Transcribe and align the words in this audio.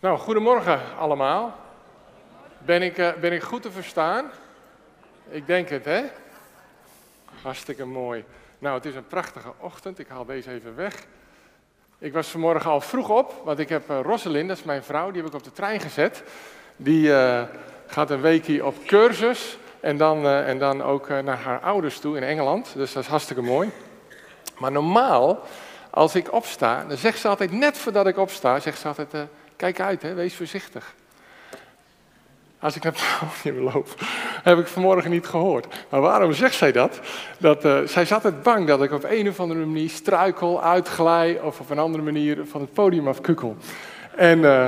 Nou, 0.00 0.18
goedemorgen 0.18 0.80
allemaal. 0.98 1.56
Ben 2.58 2.82
ik, 2.82 2.98
eh, 2.98 3.12
ben 3.20 3.32
ik 3.32 3.42
goed 3.42 3.62
te 3.62 3.70
verstaan? 3.70 4.30
Ik 5.28 5.46
denk 5.46 5.68
het, 5.68 5.84
hè? 5.84 6.02
Hartstikke 7.42 7.84
mooi. 7.84 8.24
Nou, 8.58 8.74
het 8.74 8.84
is 8.84 8.94
een 8.94 9.06
prachtige 9.06 9.52
ochtend. 9.58 9.98
Ik 9.98 10.08
haal 10.08 10.24
deze 10.24 10.50
even 10.50 10.76
weg. 10.76 10.94
Ik 11.98 12.12
was 12.12 12.28
vanmorgen 12.28 12.70
al 12.70 12.80
vroeg 12.80 13.08
op, 13.08 13.42
want 13.44 13.58
ik 13.58 13.68
heb 13.68 13.90
uh, 13.90 14.00
Rosalind, 14.02 14.48
dat 14.48 14.56
is 14.56 14.64
mijn 14.64 14.82
vrouw, 14.82 15.10
die 15.10 15.22
heb 15.22 15.30
ik 15.30 15.36
op 15.36 15.44
de 15.44 15.52
trein 15.52 15.80
gezet. 15.80 16.22
Die 16.76 17.14
eh, 17.14 17.42
gaat 17.86 18.10
een 18.10 18.20
weekje 18.20 18.64
op 18.66 18.84
cursus 18.86 19.58
en 19.80 19.96
dan, 19.96 20.26
en 20.26 20.58
dan 20.58 20.82
ook 20.82 21.08
naar 21.08 21.38
haar 21.38 21.60
ouders 21.60 21.98
toe 21.98 22.16
in 22.16 22.22
Engeland. 22.22 22.72
Dus 22.74 22.92
dat 22.92 23.02
is 23.02 23.08
hartstikke 23.08 23.42
mooi. 23.42 23.70
Maar 24.58 24.72
normaal, 24.72 25.40
als 25.90 26.14
ik 26.14 26.32
opsta, 26.32 26.84
dan 26.88 26.96
zegt 26.96 27.18
ze 27.18 27.28
altijd, 27.28 27.52
net 27.52 27.78
voordat 27.78 28.06
ik 28.06 28.18
opsta, 28.18 28.60
zegt 28.60 28.78
ze 28.78 28.88
altijd 28.88 29.12
Kijk 29.60 29.80
uit, 29.80 30.02
hè, 30.02 30.14
wees 30.14 30.34
voorzichtig. 30.34 30.94
Als 32.58 32.76
ik 32.76 32.82
naar 32.82 32.92
het 33.42 33.56
loop, 33.72 33.94
heb 34.42 34.58
ik 34.58 34.66
vanmorgen 34.66 35.10
niet 35.10 35.26
gehoord. 35.26 35.66
Maar 35.88 36.00
waarom 36.00 36.32
zegt 36.32 36.54
zij 36.54 36.72
dat? 36.72 37.00
dat 37.38 37.64
uh, 37.64 37.80
zij 37.84 38.04
zat 38.04 38.22
het 38.22 38.42
bang 38.42 38.66
dat 38.66 38.82
ik 38.82 38.92
op 38.92 39.04
een 39.04 39.28
of 39.28 39.40
andere 39.40 39.64
manier 39.64 39.90
struikel, 39.90 40.62
uitglij 40.62 41.40
of 41.40 41.60
op 41.60 41.70
een 41.70 41.78
andere 41.78 42.04
manier 42.04 42.46
van 42.46 42.60
het 42.60 42.72
podium 42.72 43.08
afkukkel. 43.08 43.56
En 44.16 44.38
uh, 44.38 44.66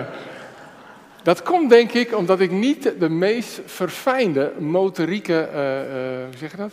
dat 1.22 1.42
komt 1.42 1.70
denk 1.70 1.92
ik 1.92 2.16
omdat 2.16 2.40
ik 2.40 2.50
niet 2.50 2.92
de 2.98 3.08
meest 3.08 3.60
verfijnde 3.66 4.52
motorieke, 4.58 5.48
uh, 5.48 5.56
hoe 6.28 6.38
zeg 6.38 6.50
je 6.50 6.56
dat? 6.56 6.72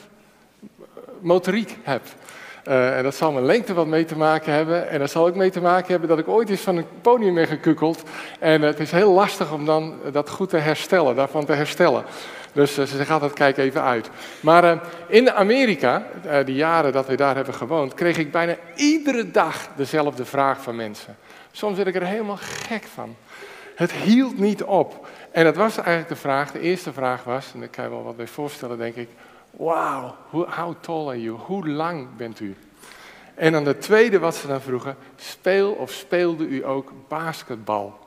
Motoriek 1.20 1.78
heb. 1.84 2.02
Uh, 2.70 2.98
en 2.98 3.04
dat 3.04 3.16
zal 3.16 3.32
met 3.32 3.44
lengte 3.44 3.74
wat 3.74 3.88
mee 3.88 4.06
te 4.06 4.18
maken 4.18 4.54
hebben. 4.54 4.90
En 4.90 5.00
dat 5.00 5.12
zal 5.12 5.28
ook 5.28 5.36
mee 5.36 5.50
te 5.50 5.62
maken 5.62 5.88
hebben 5.88 6.10
dat 6.10 6.20
ik 6.20 6.28
ooit 6.28 6.50
eens 6.50 6.62
van 6.62 6.78
een 6.78 6.86
podium 7.02 7.34
ben 7.34 7.48
gekukeld. 7.48 8.04
En 8.40 8.62
het 8.62 8.80
is 8.80 8.92
heel 8.92 9.12
lastig 9.12 9.52
om 9.52 9.66
dan 9.66 9.94
dat 10.12 10.30
goed 10.30 10.50
te 10.50 10.58
herstellen, 10.58 11.16
daarvan 11.16 11.46
te 11.46 11.54
herstellen. 11.54 12.04
Dus 12.54 12.78
uh, 12.78 12.86
ze 12.86 13.06
gaat 13.06 13.22
dat 13.22 13.34
kijk 13.34 13.58
even 13.58 13.84
uit. 13.84 14.10
Maar 14.40 14.64
uh, 14.64 14.72
in 15.08 15.32
Amerika, 15.32 16.08
die 16.46 16.56
jaren 16.56 16.92
dat 16.92 17.08
we 17.08 17.16
daar 17.16 17.36
hebben 17.36 17.54
gewoond, 17.54 17.94
kreeg 17.94 18.18
ik 18.18 18.32
bijna 18.32 18.56
iedere 18.76 19.32
dag 19.32 19.68
dezelfde 19.76 20.26
vraag 20.26 20.62
van 20.62 20.76
mensen. 20.76 21.18
Soms 21.52 21.76
werd 21.76 21.88
ik 21.88 21.96
er 21.96 22.06
helemaal 22.06 22.40
gek 22.40 22.84
van. 22.94 23.16
Het 23.76 23.92
hield 23.92 24.40
niet 24.40 24.64
op. 24.64 25.08
En 25.32 25.44
dat 25.44 25.56
was 25.56 25.78
eigenlijk 25.78 26.08
de 26.08 26.16
vraag, 26.16 26.52
de 26.52 26.60
eerste 26.60 26.94
vraag 26.94 27.24
was, 27.24 27.52
en 27.54 27.60
daar 27.60 27.70
kan 27.70 27.84
je 27.84 27.90
wel 27.90 28.04
wat 28.04 28.18
bij 28.18 28.28
voorstellen 28.28 28.78
denk 28.78 28.96
ik. 28.96 29.10
Wauw, 29.52 30.16
how 30.32 30.74
tall 30.80 31.08
are 31.08 31.22
you? 31.22 31.38
Hoe 31.38 31.68
lang 31.68 32.08
bent 32.18 32.40
u? 32.40 32.56
En 33.36 33.52
dan 33.52 33.64
de 33.64 33.78
tweede 33.78 34.20
wat 34.20 34.36
ze 34.36 34.48
dan 34.48 34.62
vroegen, 34.62 34.96
speel 35.16 35.72
of 35.72 35.92
speelde 35.92 36.48
u 36.48 36.66
ook 36.66 36.92
basketbal? 37.08 38.00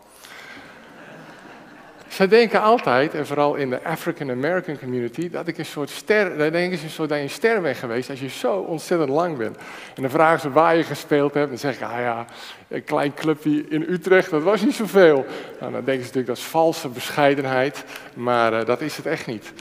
Ze 2.08 2.28
denken 2.28 2.60
altijd, 2.60 3.14
en 3.14 3.26
vooral 3.26 3.54
in 3.54 3.70
de 3.70 3.84
African 3.84 4.30
American 4.30 4.78
community, 4.78 5.30
dat 5.30 5.46
ik 5.46 5.58
een 5.58 5.66
soort 5.66 5.90
ster, 5.90 6.36
daar 6.38 6.52
denken 6.52 6.78
ze 6.78 6.84
een 6.84 6.90
soort 6.90 7.08
dat 7.08 7.18
je 7.18 7.24
een 7.24 7.30
ster 7.30 7.60
bent 7.60 7.76
geweest 7.76 8.10
als 8.10 8.20
je 8.20 8.28
zo 8.28 8.58
ontzettend 8.58 9.10
lang 9.10 9.36
bent. 9.36 9.56
En 9.94 10.02
dan 10.02 10.10
vragen 10.10 10.40
ze 10.40 10.50
waar 10.50 10.76
je 10.76 10.82
gespeeld 10.82 11.34
hebt, 11.34 11.44
en 11.44 11.50
dan 11.50 11.58
zeg 11.58 11.74
ik, 11.74 11.82
ah 11.82 11.98
ja, 11.98 12.26
een 12.68 12.84
klein 12.84 13.14
clubje 13.14 13.68
in 13.68 13.84
Utrecht, 13.88 14.30
dat 14.30 14.42
was 14.42 14.62
niet 14.62 14.74
zoveel. 14.74 15.26
Nou, 15.60 15.72
dan 15.72 15.84
denken 15.84 15.92
ze 15.92 15.98
natuurlijk 15.98 16.26
dat 16.26 16.36
is 16.36 16.42
valse 16.42 16.88
bescheidenheid, 16.88 17.84
maar 18.14 18.52
uh, 18.52 18.64
dat 18.64 18.80
is 18.80 18.96
het 18.96 19.06
echt 19.06 19.26
niet. 19.26 19.52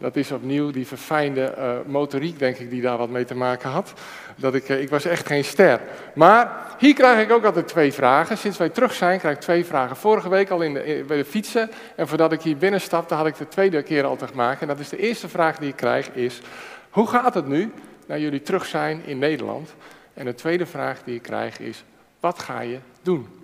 Dat 0.00 0.16
is 0.16 0.30
opnieuw 0.30 0.70
die 0.70 0.86
verfijnde 0.86 1.54
uh, 1.58 1.72
motoriek, 1.86 2.38
denk 2.38 2.56
ik, 2.56 2.70
die 2.70 2.82
daar 2.82 2.98
wat 2.98 3.08
mee 3.08 3.24
te 3.24 3.34
maken 3.34 3.70
had. 3.70 3.92
Dat 4.36 4.54
ik, 4.54 4.68
uh, 4.68 4.80
ik 4.80 4.88
was 4.88 5.04
echt 5.04 5.26
geen 5.26 5.44
ster. 5.44 5.80
Maar 6.14 6.66
hier 6.78 6.94
krijg 6.94 7.22
ik 7.22 7.32
ook 7.32 7.44
altijd 7.44 7.68
twee 7.68 7.92
vragen. 7.92 8.38
Sinds 8.38 8.58
wij 8.58 8.68
terug 8.68 8.92
zijn, 8.92 9.18
krijg 9.18 9.34
ik 9.34 9.40
twee 9.40 9.64
vragen. 9.64 9.96
Vorige 9.96 10.28
week 10.28 10.50
al 10.50 10.62
in 10.62 10.74
de, 10.74 11.04
bij 11.06 11.16
de 11.16 11.24
fietsen. 11.24 11.70
En 11.96 12.08
voordat 12.08 12.32
ik 12.32 12.42
hier 12.42 12.56
binnenstapte, 12.56 13.14
had 13.14 13.26
ik 13.26 13.36
de 13.36 13.48
tweede 13.48 13.82
keer 13.82 14.04
al 14.04 14.16
te 14.16 14.26
maken. 14.34 14.60
En 14.60 14.68
dat 14.68 14.78
is 14.78 14.88
de 14.88 14.98
eerste 14.98 15.28
vraag 15.28 15.58
die 15.58 15.68
ik 15.68 15.76
krijg, 15.76 16.10
is... 16.10 16.40
Hoe 16.90 17.06
gaat 17.06 17.34
het 17.34 17.46
nu, 17.46 17.72
na 18.06 18.16
jullie 18.16 18.42
terug 18.42 18.66
zijn 18.66 19.02
in 19.04 19.18
Nederland? 19.18 19.74
En 20.14 20.24
de 20.24 20.34
tweede 20.34 20.66
vraag 20.66 21.02
die 21.04 21.14
ik 21.14 21.22
krijg 21.22 21.58
is... 21.58 21.84
Wat 22.20 22.38
ga 22.38 22.60
je 22.60 22.78
doen? 23.02 23.39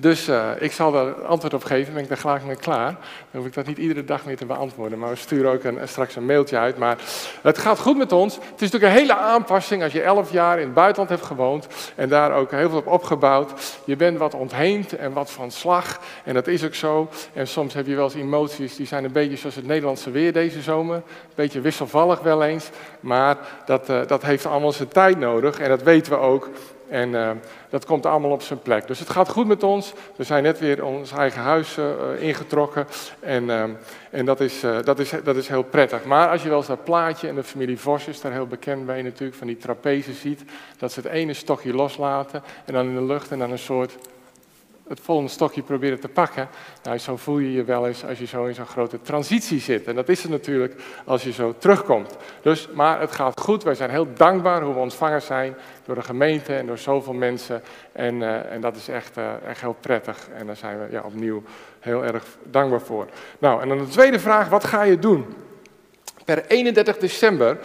Dus 0.00 0.28
uh, 0.28 0.50
ik 0.58 0.72
zal 0.72 0.92
daar 0.92 1.12
antwoord 1.12 1.54
op 1.54 1.64
geven, 1.64 1.94
ben 1.94 2.02
ik 2.02 2.08
daar 2.08 2.18
graag 2.18 2.44
mee 2.44 2.56
klaar. 2.56 2.96
Dan 3.30 3.40
hoef 3.40 3.46
ik 3.46 3.54
dat 3.54 3.66
niet 3.66 3.78
iedere 3.78 4.04
dag 4.04 4.24
meer 4.24 4.36
te 4.36 4.46
beantwoorden. 4.46 4.98
Maar 4.98 5.10
we 5.10 5.16
sturen 5.16 5.52
ook 5.52 5.64
een, 5.64 5.78
straks 5.88 6.16
een 6.16 6.26
mailtje 6.26 6.58
uit. 6.58 6.78
Maar 6.78 6.98
het 7.42 7.58
gaat 7.58 7.78
goed 7.78 7.96
met 7.96 8.12
ons. 8.12 8.34
Het 8.34 8.42
is 8.44 8.70
natuurlijk 8.70 8.92
een 8.92 8.98
hele 8.98 9.16
aanpassing 9.16 9.82
als 9.82 9.92
je 9.92 10.02
elf 10.02 10.32
jaar 10.32 10.58
in 10.58 10.64
het 10.64 10.74
buitenland 10.74 11.10
hebt 11.10 11.24
gewoond. 11.24 11.66
En 11.94 12.08
daar 12.08 12.32
ook 12.32 12.50
heel 12.50 12.68
veel 12.68 12.78
op 12.78 12.86
opgebouwd. 12.86 13.52
Je 13.84 13.96
bent 13.96 14.18
wat 14.18 14.34
ontheemd 14.34 14.96
en 14.96 15.12
wat 15.12 15.30
van 15.30 15.50
slag. 15.50 16.00
En 16.24 16.34
dat 16.34 16.46
is 16.46 16.64
ook 16.64 16.74
zo. 16.74 17.08
En 17.32 17.48
soms 17.48 17.74
heb 17.74 17.86
je 17.86 17.94
wel 17.94 18.04
eens 18.04 18.14
emoties 18.14 18.76
die 18.76 18.86
zijn 18.86 19.04
een 19.04 19.12
beetje 19.12 19.36
zoals 19.36 19.54
het 19.54 19.66
Nederlandse 19.66 20.10
weer 20.10 20.32
deze 20.32 20.62
zomer. 20.62 20.96
Een 20.96 21.02
beetje 21.34 21.60
wisselvallig 21.60 22.20
wel 22.20 22.42
eens. 22.42 22.70
Maar 23.00 23.36
dat, 23.66 23.90
uh, 23.90 24.00
dat 24.06 24.22
heeft 24.22 24.46
allemaal 24.46 24.72
zijn 24.72 24.88
tijd 24.88 25.18
nodig. 25.18 25.58
En 25.58 25.68
dat 25.68 25.82
weten 25.82 26.12
we 26.12 26.18
ook. 26.18 26.48
En 26.90 27.08
uh, 27.08 27.30
dat 27.68 27.84
komt 27.84 28.06
allemaal 28.06 28.30
op 28.30 28.42
zijn 28.42 28.62
plek. 28.62 28.86
Dus 28.86 28.98
het 28.98 29.10
gaat 29.10 29.28
goed 29.28 29.46
met 29.46 29.62
ons. 29.62 29.92
We 30.16 30.24
zijn 30.24 30.42
net 30.42 30.58
weer 30.58 30.84
ons 30.84 31.12
eigen 31.12 31.42
huis 31.42 31.76
uh, 31.76 31.86
ingetrokken. 32.18 32.86
En, 33.20 33.50
en 34.10 34.24
dat, 34.24 34.40
is, 34.40 34.60
dat, 34.84 34.98
is, 34.98 35.12
dat 35.24 35.36
is 35.36 35.48
heel 35.48 35.62
prettig. 35.62 36.04
Maar 36.04 36.28
als 36.28 36.42
je 36.42 36.48
wel 36.48 36.58
eens 36.58 36.66
dat 36.66 36.84
plaatje 36.84 37.28
en 37.28 37.34
de 37.34 37.42
familie 37.42 37.78
Vos 37.78 38.06
is 38.06 38.20
daar 38.20 38.32
heel 38.32 38.46
bekend 38.46 38.86
bij 38.86 39.02
natuurlijk, 39.02 39.38
van 39.38 39.46
die 39.46 39.56
trapeze 39.56 40.12
ziet. 40.12 40.44
Dat 40.78 40.92
ze 40.92 41.00
het 41.00 41.10
ene 41.10 41.32
stokje 41.32 41.74
loslaten 41.74 42.42
en 42.64 42.74
dan 42.74 42.86
in 42.86 42.94
de 42.94 43.02
lucht 43.02 43.30
en 43.30 43.38
dan 43.38 43.50
een 43.50 43.58
soort 43.58 43.96
het 44.90 45.00
volgende 45.00 45.30
stokje 45.30 45.62
proberen 45.62 46.00
te 46.00 46.08
pakken. 46.08 46.48
Nou, 46.82 46.98
zo 46.98 47.16
voel 47.16 47.38
je 47.38 47.52
je 47.52 47.64
wel 47.64 47.86
eens 47.86 48.04
als 48.04 48.18
je 48.18 48.26
zo 48.26 48.44
in 48.44 48.54
zo'n 48.54 48.66
grote 48.66 49.00
transitie 49.00 49.60
zit. 49.60 49.86
En 49.86 49.94
dat 49.94 50.08
is 50.08 50.22
het 50.22 50.30
natuurlijk 50.30 50.82
als 51.04 51.22
je 51.22 51.32
zo 51.32 51.54
terugkomt. 51.58 52.16
Dus, 52.42 52.68
maar 52.74 53.00
het 53.00 53.12
gaat 53.12 53.40
goed. 53.40 53.62
Wij 53.62 53.74
zijn 53.74 53.90
heel 53.90 54.06
dankbaar 54.14 54.62
hoe 54.62 54.74
we 54.74 54.80
ontvangen 54.80 55.22
zijn 55.22 55.54
door 55.84 55.94
de 55.94 56.02
gemeente 56.02 56.54
en 56.54 56.66
door 56.66 56.78
zoveel 56.78 57.12
mensen. 57.12 57.62
En, 57.92 58.14
uh, 58.14 58.52
en 58.52 58.60
dat 58.60 58.76
is 58.76 58.88
echt, 58.88 59.18
uh, 59.18 59.24
echt 59.46 59.60
heel 59.60 59.76
prettig. 59.80 60.28
En 60.34 60.46
daar 60.46 60.56
zijn 60.56 60.78
we 60.78 60.86
ja, 60.90 61.02
opnieuw 61.04 61.42
heel 61.80 62.04
erg 62.04 62.24
dankbaar 62.44 62.80
voor. 62.80 63.06
Nou, 63.38 63.62
en 63.62 63.68
dan 63.68 63.78
de 63.78 63.88
tweede 63.88 64.18
vraag, 64.18 64.48
wat 64.48 64.64
ga 64.64 64.82
je 64.82 64.98
doen? 64.98 65.26
Per 66.30 66.44
31 66.46 66.98
december 66.98 67.58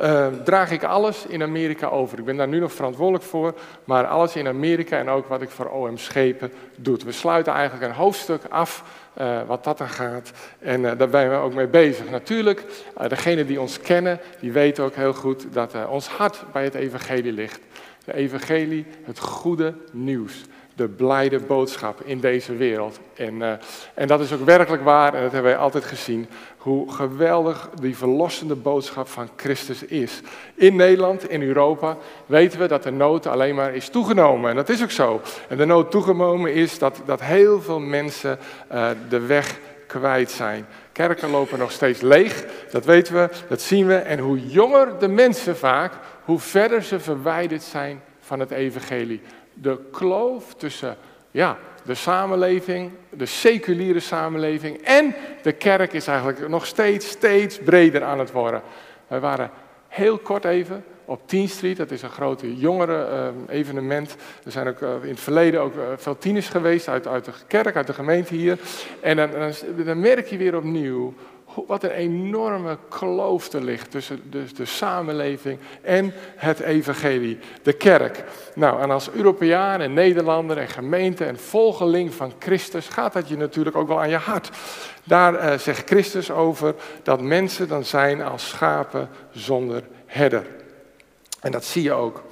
uh, 0.00 0.26
draag 0.44 0.70
ik 0.70 0.84
alles 0.84 1.26
in 1.26 1.42
Amerika 1.42 1.86
over. 1.86 2.18
Ik 2.18 2.24
ben 2.24 2.36
daar 2.36 2.48
nu 2.48 2.58
nog 2.58 2.72
verantwoordelijk 2.72 3.24
voor, 3.24 3.54
maar 3.84 4.06
alles 4.06 4.36
in 4.36 4.46
Amerika 4.46 4.98
en 4.98 5.08
ook 5.08 5.26
wat 5.26 5.42
ik 5.42 5.50
voor 5.50 5.70
OM 5.70 5.98
Schepen 5.98 6.52
doe. 6.76 6.98
We 7.04 7.12
sluiten 7.12 7.52
eigenlijk 7.52 7.90
een 7.90 7.96
hoofdstuk 7.96 8.42
af 8.48 8.84
uh, 9.20 9.40
wat 9.46 9.64
dat 9.64 9.80
er 9.80 9.88
gaat 9.88 10.32
en 10.58 10.80
uh, 10.80 10.90
daar 10.98 11.08
zijn 11.10 11.30
we 11.30 11.36
ook 11.36 11.54
mee 11.54 11.66
bezig. 11.66 12.10
Natuurlijk, 12.10 12.64
degenen 13.08 13.46
die 13.46 13.60
ons 13.60 13.80
kennen, 13.80 14.20
die 14.40 14.52
weten 14.52 14.84
ook 14.84 14.94
heel 14.94 15.14
goed 15.14 15.46
dat 15.52 15.74
ons 15.88 16.08
hart 16.08 16.44
bij 16.52 16.64
het 16.64 16.74
evangelie 16.74 17.32
ligt. 17.32 17.60
De 18.04 18.14
evangelie, 18.14 18.86
het 19.04 19.18
goede 19.18 19.74
nieuws 19.92 20.44
de 20.74 20.88
blijde 20.88 21.38
boodschap 21.38 22.00
in 22.04 22.20
deze 22.20 22.56
wereld. 22.56 23.00
En, 23.14 23.60
en 23.94 24.06
dat 24.06 24.20
is 24.20 24.32
ook 24.32 24.44
werkelijk 24.44 24.82
waar, 24.82 25.14
en 25.14 25.22
dat 25.22 25.32
hebben 25.32 25.50
wij 25.50 25.60
altijd 25.60 25.84
gezien, 25.84 26.28
hoe 26.60 26.92
geweldig 26.92 27.70
die 27.80 27.96
verlossende 27.96 28.54
boodschap 28.54 29.08
van 29.08 29.28
Christus 29.36 29.82
is. 29.82 30.20
In 30.54 30.76
Nederland, 30.76 31.30
in 31.30 31.42
Europa, 31.42 31.96
weten 32.26 32.60
we 32.60 32.66
dat 32.66 32.82
de 32.82 32.90
nood 32.90 33.26
alleen 33.26 33.54
maar 33.54 33.74
is 33.74 33.88
toegenomen. 33.88 34.50
En 34.50 34.56
dat 34.56 34.68
is 34.68 34.82
ook 34.82 34.90
zo. 34.90 35.20
En 35.48 35.56
de 35.56 35.64
nood 35.64 35.90
toegenomen 35.90 36.54
is 36.54 36.78
dat, 36.78 37.02
dat 37.04 37.20
heel 37.20 37.60
veel 37.60 37.80
mensen 37.80 38.38
uh, 38.72 38.88
de 39.08 39.20
weg 39.20 39.58
kwijt 39.86 40.30
zijn. 40.30 40.66
Kerken 40.92 41.30
lopen 41.30 41.58
nog 41.58 41.72
steeds 41.72 42.00
leeg, 42.00 42.44
dat 42.70 42.84
weten 42.84 43.14
we, 43.14 43.28
dat 43.48 43.60
zien 43.60 43.86
we. 43.86 43.94
En 43.94 44.18
hoe 44.18 44.46
jonger 44.46 44.98
de 44.98 45.08
mensen 45.08 45.56
vaak, 45.56 45.92
hoe 46.24 46.38
verder 46.38 46.82
ze 46.82 47.00
verwijderd 47.00 47.62
zijn 47.62 48.02
van 48.20 48.40
het 48.40 48.50
evangelie 48.50 49.20
de 49.54 49.78
kloof 49.90 50.54
tussen 50.54 50.96
ja, 51.30 51.58
de 51.82 51.94
samenleving, 51.94 52.90
de 53.10 53.26
seculiere 53.26 54.00
samenleving 54.00 54.82
en 54.82 55.14
de 55.42 55.52
kerk 55.52 55.92
is 55.92 56.06
eigenlijk 56.06 56.48
nog 56.48 56.66
steeds, 56.66 57.08
steeds 57.08 57.58
breder 57.58 58.02
aan 58.02 58.18
het 58.18 58.32
worden. 58.32 58.62
Wij 59.06 59.20
waren 59.20 59.50
heel 59.88 60.18
kort 60.18 60.44
even 60.44 60.84
op 61.04 61.28
10 61.28 61.48
Street, 61.48 61.76
dat 61.76 61.90
is 61.90 62.02
een 62.02 62.10
grote 62.10 62.56
jongeren-evenement. 62.56 64.16
er 64.44 64.52
zijn 64.52 64.68
ook 64.68 64.80
uh, 64.80 64.90
in 65.02 65.08
het 65.08 65.20
verleden 65.20 65.60
ook 65.60 65.74
uh, 65.74 65.82
veel 65.96 66.18
tieners 66.18 66.48
geweest 66.48 66.88
uit, 66.88 67.06
uit 67.06 67.24
de 67.24 67.32
kerk, 67.46 67.76
uit 67.76 67.86
de 67.86 67.92
gemeente 67.92 68.34
hier. 68.34 68.58
En 69.00 69.16
dan, 69.16 69.30
dan 69.84 70.00
merk 70.00 70.26
je 70.26 70.36
weer 70.36 70.56
opnieuw 70.56 71.14
wat 71.66 71.82
een 71.82 71.90
enorme 71.90 72.78
kloof 72.88 73.52
er 73.52 73.64
ligt 73.64 73.90
tussen 73.90 74.30
de, 74.30 74.44
de, 74.54 74.64
samenleving 74.64 75.58
en 75.82 76.12
het 76.36 76.60
evangelie, 76.60 77.38
de 77.62 77.72
kerk. 77.72 78.24
Nou, 78.54 78.82
en 78.82 78.90
als 78.90 79.10
Europeaan 79.10 79.80
en 79.80 79.92
Nederlander 79.92 80.58
en 80.58 80.68
gemeente 80.68 81.24
en 81.24 81.38
volgeling 81.38 82.14
van 82.14 82.32
Christus 82.38 82.88
gaat 82.88 83.12
dat 83.12 83.28
je 83.28 83.36
natuurlijk 83.36 83.76
ook 83.76 83.88
wel 83.88 84.00
aan 84.00 84.10
je 84.10 84.16
hart. 84.16 84.50
Daar 85.04 85.34
uh, 85.34 85.58
zegt 85.58 85.88
Christus 85.88 86.30
over 86.30 86.74
dat 87.02 87.20
mensen 87.20 87.68
dan 87.68 87.84
zijn 87.84 88.22
als 88.22 88.48
schapen 88.48 89.08
zonder 89.30 89.82
herder. 90.06 90.46
En 91.40 91.52
dat 91.52 91.64
zie 91.64 91.82
je 91.82 91.92
ook. 91.92 92.22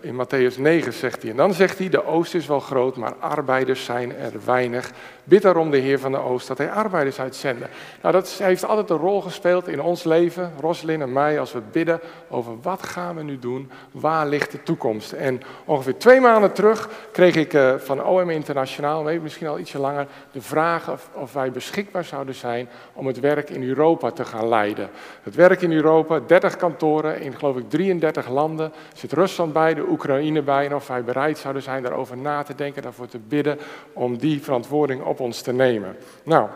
in 0.00 0.24
Matthäus 0.24 0.58
9 0.58 0.92
zegt 0.92 1.22
hij. 1.22 1.30
En 1.30 1.36
dan 1.36 1.54
zegt 1.54 1.78
hij, 1.78 1.88
de 1.88 2.04
oost 2.04 2.34
is 2.34 2.46
wel 2.46 2.60
groot, 2.60 2.96
maar 2.96 3.14
arbeiders 3.14 3.84
zijn 3.84 4.16
er 4.16 4.32
weinig. 4.44 4.90
Bid 5.24 5.42
daarom 5.42 5.70
de 5.70 5.76
Heer 5.76 5.98
van 5.98 6.12
de 6.12 6.18
Oost 6.18 6.48
dat 6.48 6.58
hij 6.58 6.70
arbeiders 6.70 7.20
uitzenden. 7.20 7.68
Nou, 8.02 8.14
dat 8.14 8.28
heeft 8.28 8.64
altijd 8.64 8.90
een 8.90 8.96
rol 8.96 9.20
gespeeld 9.20 9.68
in 9.68 9.82
ons 9.82 10.04
leven, 10.04 10.52
Roslin 10.60 11.02
en 11.02 11.12
mij, 11.12 11.40
als 11.40 11.52
we 11.52 11.60
bidden 11.72 12.00
over 12.28 12.52
wat 12.62 12.82
gaan 12.82 13.16
we 13.16 13.22
nu 13.22 13.38
doen, 13.38 13.70
waar 13.90 14.26
ligt 14.26 14.52
de 14.52 14.62
toekomst. 14.62 15.12
En 15.12 15.40
ongeveer 15.64 15.96
twee 15.96 16.20
maanden 16.20 16.52
terug 16.52 16.88
kreeg 17.12 17.34
ik 17.34 17.54
uh, 17.54 17.74
van 17.74 18.04
OM 18.04 18.30
Internationaal, 18.30 19.02
misschien 19.02 19.46
al 19.46 19.58
ietsje 19.58 19.78
langer, 19.78 20.06
de 20.32 20.42
vraag 20.42 20.90
of, 21.14 21.32
wij 21.32 21.50
beschikbaar 21.50 22.04
zouden 22.04 22.34
zijn 22.34 22.68
om 22.92 23.06
het 23.06 23.20
werk 23.20 23.50
in 23.50 23.62
Europa 23.62 24.10
te 24.10 24.24
gaan 24.24 24.48
leiden. 24.48 24.90
Het 25.22 25.34
werk 25.34 25.62
in 25.62 25.72
Europa, 25.72 26.20
30 26.26 26.56
kantoren 26.56 27.20
in 27.20 27.34
geloof 27.34 27.56
ik 27.56 27.70
33 27.70 28.28
landen, 28.28 28.72
zit 28.94 29.12
Rusland 29.12 29.52
bij, 29.52 29.74
de 29.74 29.88
Oekraïne 29.88 30.42
bij, 30.42 30.66
en 30.66 30.74
of 30.74 30.86
wij 30.86 31.04
bereid 31.04 31.38
zouden 31.38 31.62
zijn 31.62 31.82
daarover 31.82 32.16
na 32.16 32.42
te 32.42 32.54
denken, 32.54 32.82
daarvoor 32.82 33.08
te 33.08 33.18
bidden, 33.18 33.58
om 33.92 34.18
die 34.18 34.42
verantwoording 34.42 35.02
op 35.10 35.20
ons 35.20 35.42
te 35.42 35.52
nemen. 35.52 35.96
Nou, 36.22 36.48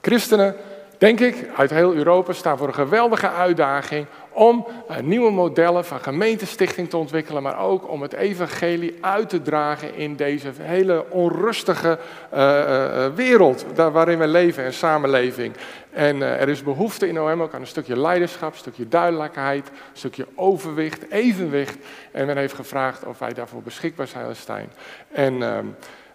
christenen, 0.00 0.56
denk 0.98 1.20
ik, 1.20 1.48
uit 1.56 1.70
heel 1.70 1.94
Europa 1.94 2.32
staan 2.32 2.58
voor 2.58 2.68
een 2.68 2.74
geweldige 2.74 3.30
uitdaging 3.30 4.06
om 4.32 4.66
uh, 4.90 4.96
nieuwe 4.98 5.30
modellen 5.30 5.84
van 5.84 6.00
gemeentestichting 6.00 6.90
te 6.90 6.96
ontwikkelen, 6.96 7.42
maar 7.42 7.58
ook 7.58 7.90
om 7.90 8.02
het 8.02 8.12
evangelie 8.12 8.98
uit 9.00 9.28
te 9.28 9.42
dragen 9.42 9.94
in 9.94 10.16
deze 10.16 10.50
hele 10.60 11.04
onrustige 11.10 11.98
uh, 12.34 12.38
uh, 12.38 13.06
wereld 13.14 13.64
waarin 13.74 14.18
we 14.18 14.26
leven 14.26 14.64
en 14.64 14.72
samenleving. 14.72 15.54
En 15.90 16.22
er 16.22 16.48
is 16.48 16.62
behoefte 16.62 17.08
in 17.08 17.20
OM 17.20 17.42
ook 17.42 17.54
aan 17.54 17.60
een 17.60 17.66
stukje 17.66 17.98
leiderschap, 17.98 18.52
een 18.52 18.58
stukje 18.58 18.88
duidelijkheid, 18.88 19.68
een 19.68 19.74
stukje 19.92 20.26
overwicht, 20.34 21.10
evenwicht. 21.10 21.76
En 22.12 22.26
men 22.26 22.36
heeft 22.36 22.54
gevraagd 22.54 23.04
of 23.04 23.18
wij 23.18 23.32
daarvoor 23.32 23.62
beschikbaar 23.62 24.08
zijn. 24.32 24.70
En 25.12 25.42
ehm, 25.42 25.66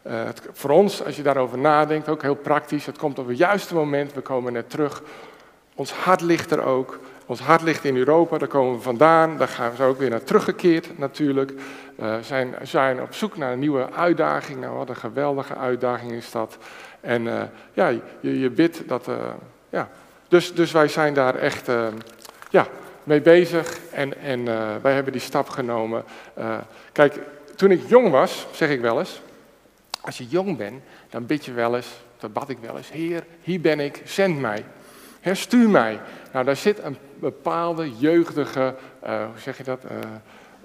het, 0.02 0.42
voor 0.52 0.70
ons, 0.70 1.04
als 1.04 1.16
je 1.16 1.24
daarover 1.24 1.58
nadenkt, 1.58 2.10
ook 2.10 2.22
heel 2.22 2.36
praktisch. 2.36 2.86
Het 2.86 2.98
komt 2.98 3.20
op 3.20 3.28
het 3.28 3.38
juiste 3.38 3.74
moment. 3.74 4.14
We 4.14 4.22
komen 4.22 4.54
net 4.54 4.70
terug. 4.70 5.02
Ons 5.76 5.92
hart 5.92 6.22
ligt 6.22 6.52
er 6.52 6.64
ook. 6.64 7.00
Ons 7.26 7.40
hart 7.40 7.62
ligt 7.62 7.84
in 7.84 7.98
Europa, 7.98 8.38
daar 8.38 8.48
komen 8.48 8.76
we 8.76 8.82
vandaan. 8.82 9.38
Daar 9.38 9.48
gaan 9.48 9.72
we 9.76 9.84
ook 9.84 10.00
weer 10.00 10.10
naar 10.10 10.24
teruggekeerd 10.24 10.98
natuurlijk. 10.98 11.52
We 11.96 12.04
uh, 12.06 12.16
zijn, 12.22 12.56
zijn 12.62 13.02
op 13.02 13.14
zoek 13.14 13.38
naar 13.38 13.52
een 13.52 13.60
nieuwe 13.60 13.92
uitdaging. 13.92 14.60
Nou, 14.60 14.78
wat 14.78 14.90
een 14.90 14.96
geweldige 14.96 15.56
uitdaging 15.56 16.12
is 16.12 16.32
dat. 16.32 16.58
En 17.00 17.26
uh, 17.26 17.42
ja, 17.74 17.88
je, 18.20 18.40
je 18.40 18.50
bidt 18.50 18.88
dat... 18.88 19.10
ja. 19.70 19.90
dus, 20.28 20.54
dus 20.54 20.72
wij 20.72 20.88
zijn 20.88 21.14
daar 21.14 21.36
echt 21.36 21.72
ja, 22.50 22.68
mee 23.04 23.22
bezig. 23.22 23.80
En, 23.92 24.22
en 24.22 24.46
wij 24.82 24.94
hebben 24.94 25.12
die 25.12 25.22
stap 25.22 25.50
genomen. 25.50 26.04
kijk, 26.92 27.20
toen 27.56 27.72
ik 27.72 27.82
jong 27.88 28.10
was, 28.10 28.48
zeg 28.52 28.70
ik 28.70 28.82
wel 28.82 29.00
eens... 29.00 29.22
Als 30.02 30.18
je 30.18 30.28
jong 30.28 30.58
bent, 30.58 30.82
dan 31.10 31.26
bid 31.26 31.46
je 31.46 31.52
wel 31.52 31.76
eens, 31.76 31.88
dat 32.18 32.34
bad 32.34 32.50
ik 32.50 32.58
wel 32.62 32.78
eens, 32.78 32.92
Heer, 32.92 33.24
hier 33.42 33.62
ben 33.62 33.80
ik, 33.80 34.02
zend 34.06 34.40
mij. 34.40 34.66
Her, 35.20 35.36
stuur 35.36 35.70
mij. 35.70 36.00
Nou, 36.34 36.46
daar 36.46 36.56
zit 36.56 36.84
een 36.84 36.98
bepaalde 37.20 37.98
jeugdige, 37.98 38.76
uh, 39.04 39.26
hoe 39.26 39.40
zeg 39.40 39.58
je 39.58 39.64
dat, 39.64 39.84
uh, 39.84 39.98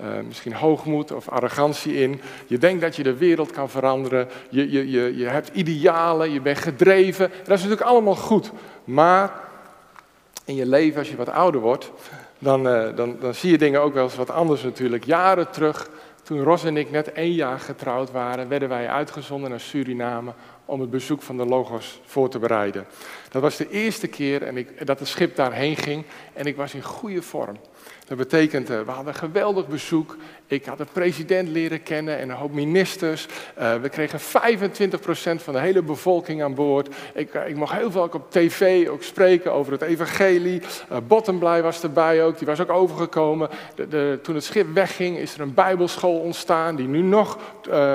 uh, 0.00 0.24
misschien 0.26 0.54
hoogmoed 0.54 1.12
of 1.12 1.28
arrogantie 1.28 1.94
in. 1.94 2.20
Je 2.46 2.58
denkt 2.58 2.80
dat 2.80 2.96
je 2.96 3.02
de 3.02 3.16
wereld 3.16 3.50
kan 3.50 3.70
veranderen. 3.70 4.28
Je, 4.48 4.70
je, 4.70 4.90
je, 4.90 5.16
je 5.16 5.26
hebt 5.26 5.50
idealen, 5.52 6.32
je 6.32 6.40
bent 6.40 6.58
gedreven. 6.58 7.28
Dat 7.28 7.56
is 7.56 7.62
natuurlijk 7.62 7.90
allemaal 7.90 8.14
goed. 8.14 8.50
Maar 8.84 9.32
in 10.44 10.54
je 10.54 10.66
leven, 10.66 10.98
als 10.98 11.10
je 11.10 11.16
wat 11.16 11.30
ouder 11.30 11.60
wordt, 11.60 11.92
dan, 12.38 12.62
dan, 12.94 13.16
dan 13.20 13.34
zie 13.34 13.50
je 13.50 13.58
dingen 13.58 13.80
ook 13.80 13.94
wel 13.94 14.04
eens 14.04 14.16
wat 14.16 14.30
anders 14.30 14.62
natuurlijk. 14.62 15.04
Jaren 15.04 15.50
terug 15.50 15.88
toen 16.26 16.42
Ros 16.42 16.64
en 16.64 16.76
ik 16.76 16.90
net 16.90 17.12
één 17.12 17.32
jaar 17.32 17.60
getrouwd 17.60 18.10
waren, 18.10 18.48
werden 18.48 18.68
wij 18.68 18.88
uitgezonden 18.88 19.50
naar 19.50 19.60
Suriname 19.60 20.32
om 20.64 20.80
het 20.80 20.90
bezoek 20.90 21.22
van 21.22 21.36
de 21.36 21.44
Logos 21.44 22.00
voor 22.04 22.28
te 22.28 22.38
bereiden. 22.38 22.86
Dat 23.30 23.42
was 23.42 23.56
de 23.56 23.70
eerste 23.70 24.06
keer 24.06 24.42
en 24.42 24.56
ik, 24.56 24.86
dat 24.86 24.98
het 24.98 25.08
schip 25.08 25.36
daarheen 25.36 25.76
ging 25.76 26.04
en 26.32 26.46
ik 26.46 26.56
was 26.56 26.74
in 26.74 26.82
goede 26.82 27.22
vorm. 27.22 27.56
Dat 28.06 28.18
betekent, 28.18 28.70
uh, 28.70 28.80
we 28.80 28.90
hadden 28.90 29.12
een 29.12 29.18
geweldig 29.18 29.68
bezoek. 29.68 30.16
Ik 30.46 30.64
had 30.64 30.78
de 30.78 30.86
president 30.92 31.48
leren 31.48 31.82
kennen 31.82 32.18
en 32.18 32.28
een 32.28 32.36
hoop 32.36 32.52
ministers. 32.52 33.26
Uh, 33.58 33.74
we 33.74 33.88
kregen 33.88 34.20
25% 34.20 34.22
van 35.36 35.52
de 35.52 35.60
hele 35.60 35.82
bevolking 35.82 36.42
aan 36.42 36.54
boord. 36.54 36.94
Ik, 37.14 37.34
uh, 37.34 37.48
ik 37.48 37.56
mocht 37.56 37.72
heel 37.72 37.90
veel 37.90 38.02
ook 38.02 38.14
op 38.14 38.30
tv 38.30 38.88
ook 38.88 39.02
spreken 39.02 39.52
over 39.52 39.72
het 39.72 39.82
evangelie. 39.82 40.62
Bottomblij 41.06 41.62
was 41.62 41.82
erbij 41.82 42.24
ook, 42.24 42.38
die 42.38 42.46
was 42.46 42.60
ook 42.60 42.70
overgekomen. 42.70 43.48
De, 43.74 44.18
toen 44.22 44.34
het 44.34 44.44
schip 44.44 44.74
wegging 44.74 45.18
is 45.18 45.34
er 45.34 45.40
een 45.40 45.54
bijbelschool 45.54 46.18
ontstaan 46.18 46.76
die 46.76 46.88
nu 46.88 47.00
nog 47.00 47.38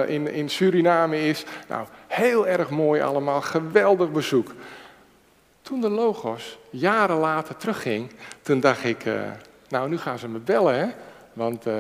in, 0.08 0.34
in 0.34 0.50
Suriname 0.50 1.28
is. 1.28 1.46
Nou, 1.68 1.86
heel 2.08 2.48
erg 2.48 2.70
mooi 2.70 3.02
allemaal, 3.02 3.42
geweldig 3.42 4.12
bezoek. 4.12 4.54
Toen 5.62 5.82
de 5.82 5.90
Logos 5.90 6.58
jaren 6.70 7.18
later 7.18 7.58
terugging, 7.58 8.12
toen 8.42 8.60
dacht 8.60 8.84
ik... 8.84 9.04
Nou, 9.72 9.90
nu 9.90 9.98
gaan 9.98 10.20
ze 10.20 10.28
me 10.28 10.40
bellen, 10.40 10.80
hè? 10.80 10.88
Want 11.34 11.68
uh, 11.68 11.74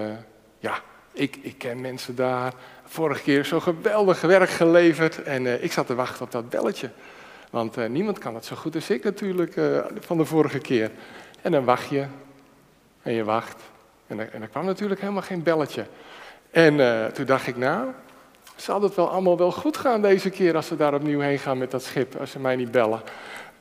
ja, 0.59 0.79
ik, 1.11 1.37
ik 1.41 1.57
ken 1.57 1.81
mensen 1.81 2.15
daar. 2.15 2.53
Vorige 2.83 3.21
keer 3.21 3.45
zo 3.45 3.59
geweldig 3.59 4.21
werk 4.21 4.49
geleverd 4.49 5.23
en 5.23 5.45
uh, 5.45 5.63
ik 5.63 5.71
zat 5.71 5.87
te 5.87 5.95
wachten 5.95 6.25
op 6.25 6.31
dat 6.31 6.49
belletje. 6.49 6.89
Want 7.49 7.77
uh, 7.77 7.85
niemand 7.85 8.17
kan 8.17 8.35
het 8.35 8.45
zo 8.45 8.55
goed 8.55 8.75
als 8.75 8.89
ik 8.89 9.03
natuurlijk 9.03 9.53
van 9.99 10.17
de 10.17 10.25
vorige 10.25 10.59
keer. 10.59 10.91
En 11.41 11.51
dan 11.51 11.63
wacht 11.63 11.89
je 11.89 12.05
en 13.01 13.13
je 13.13 13.23
wacht. 13.23 13.61
En, 14.07 14.33
en 14.33 14.41
er 14.41 14.47
kwam 14.47 14.65
natuurlijk 14.65 15.01
helemaal 15.01 15.21
geen 15.21 15.43
belletje. 15.43 15.85
En 16.51 16.77
toen 17.13 17.25
dacht 17.25 17.47
ik, 17.47 17.57
nou, 17.57 17.87
zal 18.55 18.81
het 18.81 18.95
wel 18.95 19.09
allemaal 19.09 19.37
wel 19.37 19.51
goed 19.51 19.77
gaan 19.77 20.01
deze 20.01 20.29
keer 20.29 20.55
als 20.55 20.67
ze 20.67 20.75
daar 20.75 20.93
opnieuw 20.93 21.19
heen 21.19 21.39
gaan 21.39 21.57
met 21.57 21.71
dat 21.71 21.83
schip, 21.83 22.15
als 22.15 22.31
ze 22.31 22.39
mij 22.39 22.55
niet 22.55 22.71
bellen. 22.71 23.01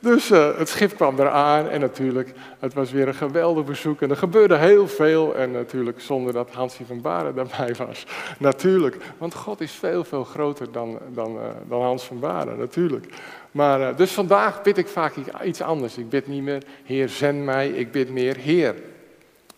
Dus 0.01 0.31
uh, 0.31 0.57
het 0.57 0.69
schip 0.69 0.95
kwam 0.95 1.19
eraan 1.19 1.69
en 1.69 1.79
natuurlijk, 1.79 2.33
het 2.59 2.73
was 2.73 2.91
weer 2.91 3.07
een 3.07 3.13
geweldig 3.13 3.65
bezoek. 3.65 4.01
En 4.01 4.09
er 4.09 4.17
gebeurde 4.17 4.57
heel 4.57 4.87
veel 4.87 5.35
en 5.35 5.51
natuurlijk 5.51 6.01
zonder 6.01 6.33
dat 6.33 6.51
Hansie 6.51 6.85
van 6.85 7.01
Baren 7.01 7.35
daarbij 7.45 7.75
was. 7.75 8.05
Natuurlijk, 8.39 8.97
want 9.17 9.33
God 9.33 9.61
is 9.61 9.71
veel, 9.71 10.03
veel 10.03 10.23
groter 10.23 10.71
dan, 10.71 10.99
dan, 11.13 11.35
uh, 11.35 11.41
dan 11.67 11.81
Hans 11.81 12.03
van 12.03 12.19
Baren, 12.19 12.57
natuurlijk. 12.57 13.05
Maar, 13.51 13.79
uh, 13.79 13.97
dus 13.97 14.11
vandaag 14.11 14.61
bid 14.61 14.77
ik 14.77 14.87
vaak 14.87 15.13
iets 15.43 15.61
anders. 15.61 15.97
Ik 15.97 16.09
bid 16.09 16.27
niet 16.27 16.43
meer, 16.43 16.63
Heer 16.83 17.09
zend 17.09 17.43
mij, 17.43 17.69
ik 17.69 17.91
bid 17.91 18.09
meer, 18.09 18.37
Heer, 18.37 18.75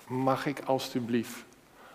mag 0.07 0.45
ik 0.45 0.59
alstublieft 0.65 1.43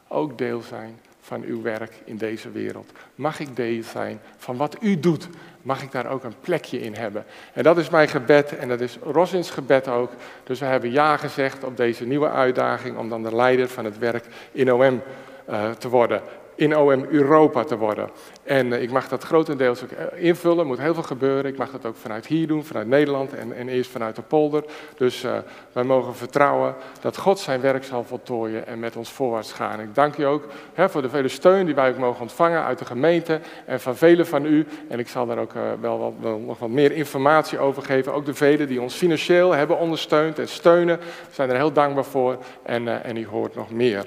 ook 0.08 0.38
deel 0.38 0.60
zijn 0.60 0.98
van 1.28 1.42
uw 1.42 1.62
werk 1.62 1.92
in 2.04 2.16
deze 2.16 2.50
wereld? 2.50 2.90
Mag 3.14 3.40
ik 3.40 3.56
deel 3.56 3.82
zijn 3.82 4.20
van 4.36 4.56
wat 4.56 4.76
u 4.80 5.00
doet? 5.00 5.28
Mag 5.62 5.82
ik 5.82 5.92
daar 5.92 6.06
ook 6.06 6.24
een 6.24 6.40
plekje 6.40 6.80
in 6.80 6.94
hebben? 6.94 7.24
En 7.52 7.62
dat 7.62 7.78
is 7.78 7.90
mijn 7.90 8.08
gebed 8.08 8.56
en 8.56 8.68
dat 8.68 8.80
is 8.80 8.98
Rosins 9.02 9.50
gebed 9.50 9.88
ook. 9.88 10.10
Dus 10.44 10.60
we 10.60 10.66
hebben 10.66 10.90
ja 10.90 11.16
gezegd 11.16 11.64
op 11.64 11.76
deze 11.76 12.06
nieuwe 12.06 12.28
uitdaging 12.28 12.96
om 12.96 13.08
dan 13.08 13.22
de 13.22 13.34
leider 13.34 13.68
van 13.68 13.84
het 13.84 13.98
werk 13.98 14.24
in 14.52 14.72
OM 14.72 15.02
uh, 15.50 15.70
te 15.70 15.88
worden 15.88 16.22
in 16.58 16.76
OM 16.76 17.06
Europa 17.10 17.64
te 17.64 17.76
worden. 17.76 18.10
En 18.42 18.66
uh, 18.66 18.82
ik 18.82 18.90
mag 18.90 19.08
dat 19.08 19.24
grotendeels 19.24 19.82
ook 19.82 19.90
uh, 19.90 20.24
invullen, 20.24 20.66
moet 20.66 20.78
heel 20.78 20.94
veel 20.94 21.02
gebeuren. 21.02 21.50
Ik 21.50 21.58
mag 21.58 21.70
dat 21.70 21.86
ook 21.86 21.96
vanuit 21.96 22.26
hier 22.26 22.46
doen, 22.46 22.64
vanuit 22.64 22.86
Nederland 22.86 23.34
en, 23.34 23.52
en 23.52 23.68
eerst 23.68 23.90
vanuit 23.90 24.16
de 24.16 24.22
polder. 24.22 24.64
Dus 24.96 25.24
uh, 25.24 25.38
wij 25.72 25.84
mogen 25.84 26.14
vertrouwen 26.14 26.74
dat 27.00 27.16
God 27.16 27.38
zijn 27.38 27.60
werk 27.60 27.84
zal 27.84 28.04
voltooien 28.04 28.66
en 28.66 28.78
met 28.78 28.96
ons 28.96 29.10
voorwaarts 29.10 29.52
gaan. 29.52 29.80
Ik 29.80 29.94
dank 29.94 30.16
u 30.16 30.22
ook 30.22 30.44
hè, 30.74 30.88
voor 30.88 31.02
de 31.02 31.08
vele 31.08 31.28
steun 31.28 31.66
die 31.66 31.74
wij 31.74 31.90
ook 31.90 31.98
mogen 31.98 32.20
ontvangen 32.20 32.64
uit 32.64 32.78
de 32.78 32.84
gemeente 32.84 33.40
en 33.66 33.80
van 33.80 33.96
velen 33.96 34.26
van 34.26 34.44
u. 34.44 34.66
En 34.88 34.98
ik 34.98 35.08
zal 35.08 35.26
daar 35.26 35.38
ook 35.38 35.52
wel, 35.80 36.14
nog 36.46 36.58
wat 36.58 36.68
meer 36.68 36.92
informatie 36.92 37.58
over 37.58 37.82
geven. 37.82 38.12
Ook 38.12 38.24
de 38.24 38.34
velen 38.34 38.68
die 38.68 38.80
ons 38.80 38.94
financieel 38.94 39.52
hebben 39.52 39.78
ondersteund 39.78 40.38
en 40.38 40.48
steunen. 40.48 40.98
Zijn 41.30 41.50
er 41.50 41.56
heel 41.56 41.72
dankbaar 41.72 42.04
voor 42.04 42.38
en, 42.62 43.04
en 43.04 43.16
u 43.16 43.26
hoort 43.26 43.54
nog 43.54 43.70
meer. 43.70 44.06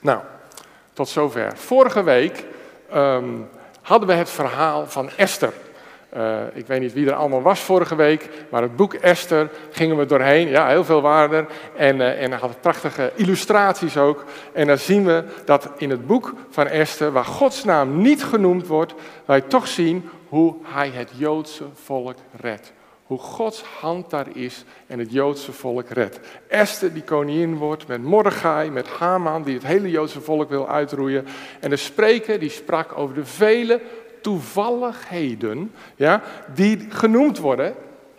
Nou, 0.00 0.20
tot 0.94 1.08
zover. 1.08 1.52
Vorige 1.56 2.02
week 2.02 2.44
um, 2.94 3.48
hadden 3.82 4.08
we 4.08 4.14
het 4.14 4.30
verhaal 4.30 4.86
van 4.86 5.10
Esther. 5.16 5.52
Uh, 6.16 6.40
ik 6.52 6.66
weet 6.66 6.80
niet 6.80 6.92
wie 6.92 7.06
er 7.06 7.14
allemaal 7.14 7.42
was 7.42 7.60
vorige 7.60 7.96
week, 7.96 8.28
maar 8.50 8.62
het 8.62 8.76
boek 8.76 8.94
Esther 8.94 9.50
gingen 9.70 9.96
we 9.96 10.06
doorheen. 10.06 10.48
Ja, 10.48 10.68
heel 10.68 10.84
veel 10.84 11.00
waarde. 11.00 11.46
En, 11.76 11.96
uh, 11.96 12.22
en 12.22 12.32
had 12.32 12.60
prachtige 12.60 13.12
illustraties 13.14 13.96
ook. 13.96 14.24
En 14.52 14.66
dan 14.66 14.78
zien 14.78 15.04
we 15.04 15.24
dat 15.44 15.68
in 15.76 15.90
het 15.90 16.06
boek 16.06 16.34
van 16.50 16.66
Esther, 16.66 17.12
waar 17.12 17.24
Gods 17.24 17.64
naam 17.64 18.02
niet 18.02 18.24
genoemd 18.24 18.66
wordt, 18.66 18.94
wij 19.24 19.40
toch 19.40 19.68
zien 19.68 20.10
hoe 20.28 20.54
hij 20.62 20.90
het 20.94 21.10
Joodse 21.16 21.64
volk 21.84 22.16
redt 22.40 22.72
hoe 23.14 23.22
Gods 23.22 23.62
hand 23.62 24.10
daar 24.10 24.36
is 24.36 24.64
en 24.86 24.98
het 24.98 25.12
Joodse 25.12 25.52
volk 25.52 25.88
redt. 25.88 26.20
Esther 26.48 26.92
die 26.92 27.02
koningin 27.02 27.56
wordt 27.56 27.86
met 27.86 28.02
Mordechai, 28.02 28.70
met 28.70 28.88
Haman 28.88 29.42
die 29.42 29.54
het 29.54 29.66
hele 29.66 29.90
Joodse 29.90 30.20
volk 30.20 30.48
wil 30.48 30.68
uitroeien. 30.68 31.26
En 31.60 31.70
de 31.70 31.76
spreker 31.76 32.38
die 32.38 32.50
sprak 32.50 32.98
over 32.98 33.14
de 33.14 33.24
vele 33.24 33.80
toevalligheden 34.22 35.72
ja, 35.96 36.22
die 36.54 36.86
genoemd 36.88 37.38
worden 37.38 37.74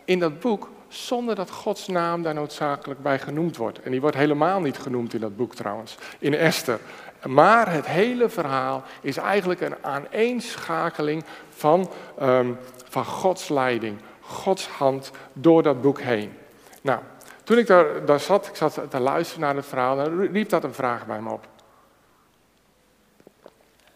in 0.06 0.20
dat 0.20 0.40
boek 0.40 0.70
zonder 0.88 1.36
dat 1.36 1.50
Gods 1.50 1.88
naam 1.88 2.24
daar 2.24 2.34
noodzakelijk 2.34 3.02
bij 3.02 3.20
genoemd 3.20 3.58
wordt. 3.58 3.82
En 3.82 3.92
die 3.92 4.02
wordt 4.02 4.16
helemaal 4.16 4.62
niet 4.62 4.78
genoemd 4.78 5.14
in 5.14 5.22
dat 5.22 5.36
boek 5.36 5.56
trouwens, 5.56 5.96
in 6.20 6.34
Esther. 6.34 6.80
Maar 7.24 7.72
het 7.72 7.86
hele 7.86 8.30
verhaal 8.30 8.84
is 9.02 9.18
eigenlijk 9.18 9.62
een 9.62 9.76
aaneenschakeling 9.82 11.24
van, 11.50 11.90
ehm, 12.20 12.52
van 12.90 13.06
Gods 13.06 13.50
leiding, 13.50 13.98
Gods 14.28 14.68
hand 14.68 15.12
door 15.34 15.64
dat 15.64 15.82
boek 15.82 16.00
heen. 16.02 16.34
Nou, 16.82 17.00
toen 17.44 17.58
ik 17.58 17.68
daar, 17.68 18.06
daar 18.06 18.20
zat, 18.20 18.48
ik 18.48 18.56
zat 18.56 18.82
te 18.90 19.00
luisteren 19.00 19.42
naar 19.42 19.56
het 19.56 19.66
verhaal, 19.66 19.96
dan 19.96 20.20
riep 20.20 20.50
dat 20.50 20.64
een 20.64 20.74
vraag 20.74 21.06
bij 21.06 21.22
me 21.22 21.32
op. 21.32 21.48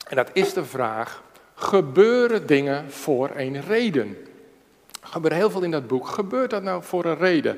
En 0.08 0.16
dat 0.16 0.30
is 0.34 0.54
de 0.54 0.66
vraag, 0.66 1.24
gebeuren 1.56 2.48
dingen 2.48 2.92
voor 2.92 3.30
een 3.36 3.62
reden? 3.62 4.18
Er 5.02 5.08
gebeurt 5.08 5.34
heel 5.34 5.50
veel 5.50 5.62
in 5.62 5.72
dat 5.72 5.88
boek. 5.88 6.08
Gebeurt 6.08 6.50
dat 6.50 6.64
nou 6.64 6.84
voor 6.84 7.06
een 7.06 7.18
reden? 7.18 7.58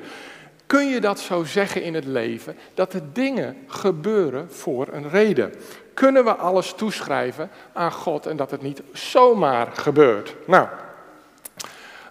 Kun 0.66 0.88
je 0.88 1.00
dat 1.00 1.20
zo 1.20 1.44
zeggen 1.44 1.82
in 1.82 1.94
het 1.94 2.04
leven, 2.04 2.56
dat 2.74 2.92
de 2.92 3.12
dingen 3.12 3.56
gebeuren 3.66 4.50
voor 4.50 4.88
een 4.92 5.08
reden? 5.08 5.54
Kunnen 5.94 6.24
we 6.24 6.34
alles 6.34 6.72
toeschrijven 6.72 7.50
aan 7.72 7.92
God 7.92 8.26
en 8.26 8.36
dat 8.36 8.50
het 8.50 8.62
niet 8.62 8.82
zomaar 8.92 9.72
gebeurt? 9.72 10.34
Nou, 10.46 10.68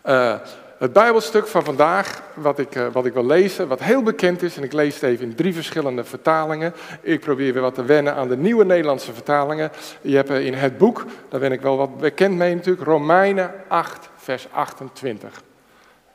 uh, 0.06 0.36
het 0.78 0.94
Bijbelstuk 0.94 1.48
van 1.48 1.64
vandaag, 1.64 2.22
wat 2.34 2.60
ik, 2.60 2.76
uh, 2.76 2.88
wat 2.88 3.06
ik 3.06 3.14
wil 3.14 3.26
lezen, 3.26 3.68
wat 3.68 3.80
heel 3.80 4.04
bekend 4.04 4.42
is, 4.42 4.58
en 4.58 4.64
ik 4.64 4.74
lees 4.74 4.94
het 4.94 5.04
even 5.04 5.26
in 5.26 5.36
drie 5.36 5.54
verschillende 5.54 6.04
vertalingen. 6.04 6.74
Ik 7.02 7.20
probeer 7.20 7.54
weer 7.54 7.62
wat 7.62 7.76
te 7.76 7.84
wennen 7.84 8.16
aan 8.16 8.28
de 8.28 8.38
nieuwe 8.38 8.66
Nederlandse 8.66 9.14
vertalingen. 9.14 9.72
Je 10.02 10.16
hebt 10.16 10.30
uh, 10.30 10.46
in 10.46 10.54
het 10.54 10.78
boek, 10.78 11.06
daar 11.30 11.40
ben 11.40 11.52
ik 11.52 11.62
wel 11.62 11.78
wat 11.78 11.98
bekend 11.98 12.36
mee 12.36 12.56
natuurlijk, 12.56 12.86
Romeinen 12.86 13.52
8, 13.68 14.10
vers 14.16 14.48
28. 14.52 15.42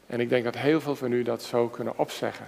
En 0.07 0.21
ik 0.21 0.29
denk 0.29 0.45
dat 0.45 0.57
heel 0.57 0.81
veel 0.81 0.97
van 0.97 1.13
u 1.13 1.23
dat 1.23 1.43
zo 1.43 1.69
kunnen 1.69 1.99
opzeggen. 1.99 2.47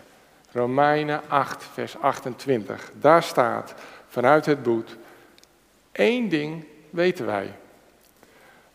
Romeinen 0.53 1.21
8, 1.29 1.65
vers 1.73 2.01
28. 2.01 2.91
Daar 3.01 3.23
staat 3.23 3.75
vanuit 4.09 4.47
het 4.47 4.63
boek, 4.63 4.87
één 5.93 6.29
ding 6.29 6.65
weten 6.91 7.27
wij. 7.27 7.53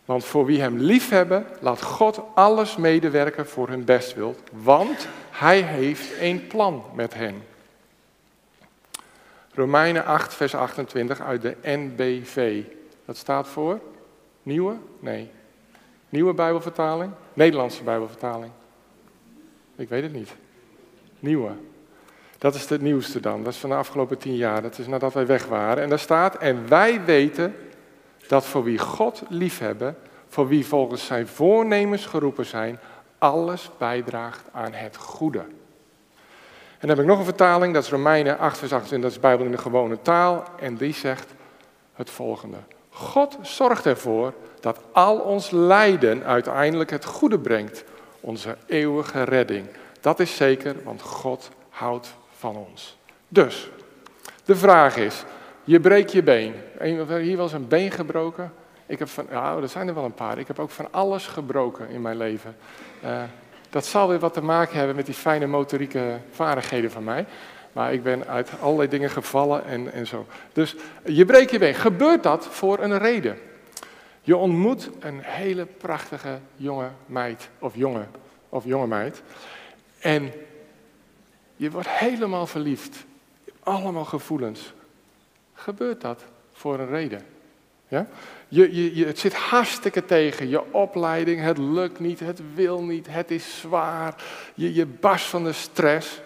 Want 0.06 0.26
voor 0.26 0.46
wie 0.46 0.62
hem 0.62 0.78
liefhebben, 0.78 1.46
laat 1.60 1.82
God 1.82 2.22
alles 2.34 2.76
medewerken 2.76 3.48
voor 3.48 3.68
hun 3.68 3.84
bestwil, 3.84 4.36
want 4.52 5.08
hij 5.32 5.62
heeft 5.62 6.12
een 6.20 6.48
plan 6.48 6.84
met 6.94 7.14
hen. 7.14 7.44
Romeinen 9.54 10.06
8, 10.06 10.34
vers 10.34 10.56
28 10.56 11.22
uit 11.22 11.42
de 11.42 11.56
NBV. 11.64 12.64
Dat 13.06 13.18
staat 13.18 13.48
voor? 13.48 13.80
Nieuwe? 14.44 14.76
Nee. 15.00 15.30
Nieuwe 16.10 16.34
Bijbelvertaling? 16.34 17.12
Nederlandse 17.34 17.84
Bijbelvertaling. 17.84 18.52
Ik 19.76 19.90
weet 19.90 20.04
het 20.04 20.14
niet. 20.14 20.30
Nieuwe. 21.20 21.52
Dat 22.38 22.56
is 22.56 22.70
het 22.70 22.82
nieuwste 22.82 23.20
dan. 23.20 23.44
Dat 23.44 23.54
is 23.54 23.60
van 23.60 23.70
de 23.70 23.76
afgelopen 23.76 24.18
tien 24.18 24.36
jaar. 24.36 24.62
Dat 24.62 24.78
is 24.78 24.88
nadat 24.88 25.14
wij 25.14 25.26
weg 25.26 25.46
waren. 25.46 25.84
En 25.84 25.90
daar 25.90 26.00
staat, 26.00 26.38
en 26.38 26.68
wij 26.68 27.04
weten 27.04 27.56
dat 28.34 28.46
voor 28.46 28.64
wie 28.64 28.80
God 28.80 29.22
liefhebben, 29.30 29.98
voor 30.28 30.48
wie 30.48 30.66
volgens 30.66 31.06
zijn 31.06 31.28
voornemens 31.28 32.06
geroepen 32.06 32.46
zijn, 32.46 32.80
alles 33.18 33.70
bijdraagt 33.78 34.44
aan 34.52 34.74
het 34.74 34.98
goede. 34.98 35.40
En 35.40 36.88
dan 36.88 36.90
heb 36.90 37.00
ik 37.00 37.06
nog 37.06 37.18
een 37.18 37.24
vertaling, 37.26 37.74
dat 37.74 37.84
is 37.84 37.90
Romeinen 37.90 38.40
8 38.40 38.58
vers 38.58 38.72
28, 38.72 39.10
dat 39.10 39.18
is 39.18 39.24
Bijbel 39.30 39.46
in 39.46 39.52
de 39.52 39.58
gewone 39.58 40.02
taal. 40.02 40.44
En 40.60 40.76
die 40.76 40.94
zegt 40.94 41.34
het 41.94 42.10
volgende. 42.10 42.58
God 42.90 43.38
zorgt 43.42 43.86
ervoor 43.86 44.34
dat 44.60 44.80
al 44.92 45.20
ons 45.20 45.50
lijden 45.52 46.24
uiteindelijk 46.24 46.90
het 46.90 47.06
goede 47.06 47.40
brengt, 47.40 47.84
onze 48.20 48.58
eeuwige 48.66 49.24
redding. 49.24 49.68
Dat 50.02 50.20
is 50.20 50.36
zeker, 50.36 50.76
want 50.84 51.02
God 51.02 51.50
houdt 51.70 52.16
van 52.38 52.56
ons. 52.56 52.98
Dus, 53.28 53.70
de 54.46 54.56
vraag 54.56 54.98
is, 54.98 55.24
je 55.64 55.80
breekt 55.80 56.12
je 56.12 56.24
been. 56.24 56.54
Hier 57.22 57.38
was 57.38 57.54
een 57.54 57.68
been 57.68 57.92
gebroken. 57.92 58.54
Ik 58.86 59.00
heb 59.00 59.08
van, 59.08 59.26
ja, 59.30 59.58
er 59.58 59.70
zijn 59.70 59.88
er 59.88 59.94
wel 59.94 60.04
een 60.04 60.14
paar. 60.14 60.38
Ik 60.38 60.48
heb 60.48 60.60
ook 60.60 60.70
van 60.70 60.88
alles 60.92 61.28
gebroken 61.28 61.90
in 61.90 62.02
mijn 62.02 62.18
leven. 62.18 62.56
Uh, 63.04 63.24
dat 63.70 63.86
zal 63.86 64.08
weer 64.08 64.20
wat 64.20 64.34
te 64.34 64.42
maken 64.42 64.78
hebben 64.78 64.96
met 64.96 65.06
die 65.06 65.16
fijne 65.16 65.48
motorieke 65.48 66.18
vaardigheden 66.32 66.92
van 66.92 67.04
mij. 67.04 67.26
Maar 67.72 67.94
ik 67.94 68.04
ben 68.04 68.28
uit 68.28 68.52
allerlei 68.62 68.90
dingen 68.90 69.10
gevallen 69.10 69.66
en, 69.66 69.92
en 69.92 70.08
zo. 70.08 70.26
Dus 70.54 70.76
je 71.06 71.26
breekt 71.26 71.52
je 71.52 71.60
been. 71.60 71.76
Gebeurt 71.76 72.24
dat 72.24 72.48
voor 72.48 72.80
een 72.80 72.98
reden? 72.98 73.38
Je 74.22 74.38
ontmoet 74.38 74.90
een 75.00 75.20
hele 75.22 75.66
prachtige 75.66 76.40
jonge 76.56 76.90
meid 77.06 77.50
of 77.60 77.76
jongen 77.76 78.08
of 78.50 78.66
jonge 78.66 78.88
meid. 78.88 79.22
En 80.00 80.32
je 81.56 81.72
wordt 81.72 81.90
helemaal 81.90 82.48
verliefd. 82.48 83.06
Allemaal 83.64 84.06
gevoelens. 84.06 84.74
Gebeurt 85.64 86.02
dat 86.02 86.24
voor 86.54 86.80
een 86.80 86.88
reden? 86.88 87.22
Ja? 87.88 88.08
Je, 88.48 88.76
je, 88.76 88.96
je, 88.96 89.06
het 89.06 89.20
zit 89.20 89.34
hartstikke 89.34 90.06
tegen. 90.06 90.50
Je 90.50 90.74
opleiding, 90.74 91.42
het 91.42 91.58
lukt 91.58 92.00
niet, 92.00 92.20
het 92.20 92.42
wil 92.54 92.84
niet, 92.84 93.08
het 93.10 93.32
is 93.32 93.60
zwaar. 93.60 94.16
Je, 94.54 94.74
je 94.74 94.86
barst 94.86 95.26
van 95.26 95.44
de 95.44 95.52
stress. 95.52 96.22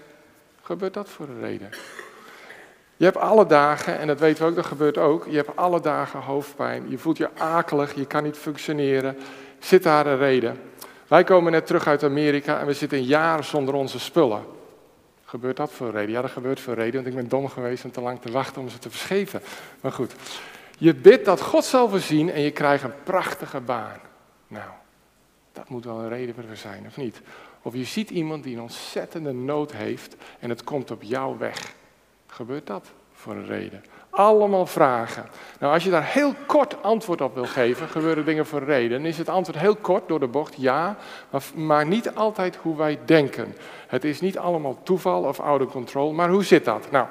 Gebeurt 0.62 0.94
dat 0.94 1.10
voor 1.10 1.28
een 1.28 1.40
reden? 1.40 1.70
Je 2.96 3.06
hebt 3.06 3.18
alle 3.18 3.46
dagen, 3.46 3.98
en 4.00 4.08
dat 4.08 4.20
weten 4.20 4.44
we 4.44 4.50
ook, 4.50 4.56
dat 4.56 4.66
gebeurt 4.66 4.98
ook. 4.98 5.26
Je 5.30 5.36
hebt 5.36 5.56
alle 5.56 5.82
dagen 5.82 6.20
hoofdpijn. 6.20 6.90
Je 6.90 6.98
voelt 6.98 7.18
je 7.18 7.30
akelig, 7.38 7.96
je 7.96 8.06
kan 8.06 8.24
niet 8.24 8.38
functioneren. 8.38 9.18
Zit 9.60 9.84
daar 9.84 10.06
een 10.06 10.18
reden? 10.18 10.60
Wij 11.08 11.24
komen 11.24 11.52
net 11.52 11.66
terug 11.66 11.88
uit 11.88 12.04
Amerika 12.04 12.60
en 12.60 12.66
we 12.66 12.74
zitten 12.74 13.04
jaar 13.04 13.44
zonder 13.44 13.74
onze 13.74 14.00
spullen. 14.00 14.57
Gebeurt 15.28 15.58
dat 15.58 15.72
voor 15.72 15.88
een 15.88 15.94
reden? 15.94 16.12
Ja, 16.12 16.22
dat 16.22 16.32
gebeurt 16.32 16.60
voor 16.60 16.74
een 16.74 16.80
reden, 16.80 16.94
want 16.94 17.08
ik 17.08 17.16
ben 17.16 17.30
dom 17.30 17.50
geweest 17.50 17.84
om 17.84 17.92
te 17.92 18.02
lang 18.02 18.22
te 18.22 18.32
wachten 18.32 18.62
om 18.62 18.70
ze 18.70 18.80
te 18.80 18.90
verschepen. 18.90 19.42
Maar 19.82 19.92
goed, 19.92 20.16
je 20.78 20.96
bidt 20.96 21.26
dat 21.26 21.42
God 21.42 21.66
zal 21.66 21.90
voorzien 21.90 22.32
en 22.32 22.42
je 22.42 22.52
krijgt 22.52 22.84
een 22.84 23.04
prachtige 23.04 23.60
baan. 23.60 24.00
Nou, 24.48 24.70
dat 25.54 25.70
moet 25.70 25.86
wel 25.86 26.00
een 26.00 26.10
reden 26.10 26.36
voor 26.36 26.56
zijn, 26.56 26.86
of 26.88 26.98
niet? 26.98 27.22
Of 27.62 27.74
je 27.74 27.84
ziet 27.84 28.10
iemand 28.10 28.44
die 28.44 28.56
een 28.56 28.62
ontzettende 28.62 29.32
nood 29.32 29.72
heeft 29.72 30.16
en 30.40 30.50
het 30.50 30.64
komt 30.64 30.92
op 30.92 31.04
jou 31.04 31.38
weg. 31.38 31.74
Gebeurt 32.28 32.68
dat 32.68 32.92
voor 33.18 33.34
een 33.34 33.46
reden? 33.46 33.84
Allemaal 34.10 34.66
vragen. 34.66 35.26
Nou, 35.60 35.74
als 35.74 35.84
je 35.84 35.90
daar 35.90 36.06
heel 36.06 36.34
kort 36.46 36.84
antwoord 36.84 37.22
op 37.22 37.34
wil 37.34 37.46
geven, 37.46 37.88
gebeuren 37.88 38.26
dingen 38.26 38.46
voor 38.46 38.60
een 38.60 38.66
reden, 38.66 39.06
is 39.06 39.18
het 39.18 39.30
antwoord 39.30 39.60
heel 39.60 39.76
kort 39.76 40.08
door 40.08 40.20
de 40.20 40.28
bocht, 40.28 40.56
ja, 40.58 40.98
maar, 41.56 41.86
niet 41.86 42.16
altijd 42.16 42.56
hoe 42.56 42.78
wij 42.78 43.00
denken. 43.06 43.56
Het 43.88 44.04
is 44.04 44.22
niet 44.22 44.38
allemaal 44.38 44.80
toeval 44.84 45.24
of 45.24 45.40
oude 45.40 45.66
control, 45.66 46.14
maar 46.14 46.30
hoe 46.30 46.44
zit 46.44 46.66
dat? 46.66 46.88
Nou, 46.92 47.08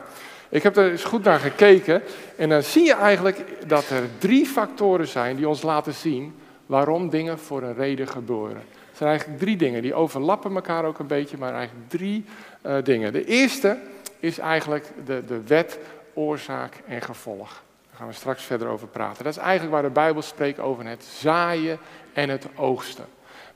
ik 0.49 0.63
heb 0.63 0.77
er 0.77 0.91
eens 0.91 1.05
goed 1.05 1.25
naar 1.25 1.39
gekeken 1.39 2.03
en 2.37 2.49
dan 2.49 2.63
zie 2.63 2.85
je 2.85 2.95
eigenlijk 2.95 3.45
dat 3.69 3.91
er 3.91 4.03
drie 4.19 4.47
factoren 4.47 5.07
zijn 5.07 5.37
die 5.37 5.49
ons 5.49 5.63
laten 5.63 5.95
zien 5.95 6.35
waarom 6.67 7.11
dingen 7.11 7.39
voor 7.39 7.63
een 7.63 7.75
reden 7.75 8.09
gebeuren. 8.09 8.63
Het 8.89 8.97
zijn 8.97 9.11
eigenlijk 9.11 9.41
drie 9.41 9.57
dingen, 9.57 9.83
die 9.83 9.95
overlappen 9.95 10.55
elkaar 10.55 10.85
ook 10.85 10.99
een 10.99 11.07
beetje, 11.07 11.37
maar 11.39 11.55
eigenlijk 11.55 11.89
drie 11.89 12.25
uh, 12.67 12.77
dingen. 12.83 13.13
De 13.13 13.25
eerste 13.25 13.79
is 14.19 14.39
eigenlijk 14.39 14.93
de, 15.05 15.25
de 15.25 15.43
wet 15.43 15.79
oorzaak 16.15 16.83
en 16.87 17.03
gevolg. 17.03 17.63
Daar 17.89 17.97
gaan 17.97 18.07
we 18.07 18.13
straks 18.13 18.43
verder 18.43 18.69
over 18.69 18.89
praten. 18.89 19.25
Dat 19.25 19.33
is 19.33 19.43
eigenlijk 19.43 19.73
waar 19.73 19.83
de 19.83 19.91
Bijbel 19.91 20.23
spreekt 20.23 20.59
over 20.59 20.87
het 20.87 21.05
zaaien 21.05 21.79
en 22.13 22.29
het 22.29 22.49
oogsten. 22.57 23.05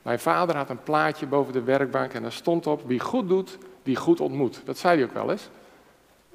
Mijn 0.01 0.19
vader 0.19 0.55
had 0.55 0.69
een 0.69 0.83
plaatje 0.83 1.25
boven 1.25 1.53
de 1.53 1.63
werkbank 1.63 2.13
en 2.13 2.21
daar 2.21 2.31
stond 2.31 2.67
op: 2.67 2.87
wie 2.87 2.99
goed 2.99 3.27
doet, 3.27 3.57
die 3.83 3.95
goed 3.95 4.19
ontmoet. 4.19 4.61
Dat 4.65 4.77
zei 4.77 4.95
hij 4.95 5.05
ook 5.05 5.13
wel 5.13 5.31
eens. 5.31 5.49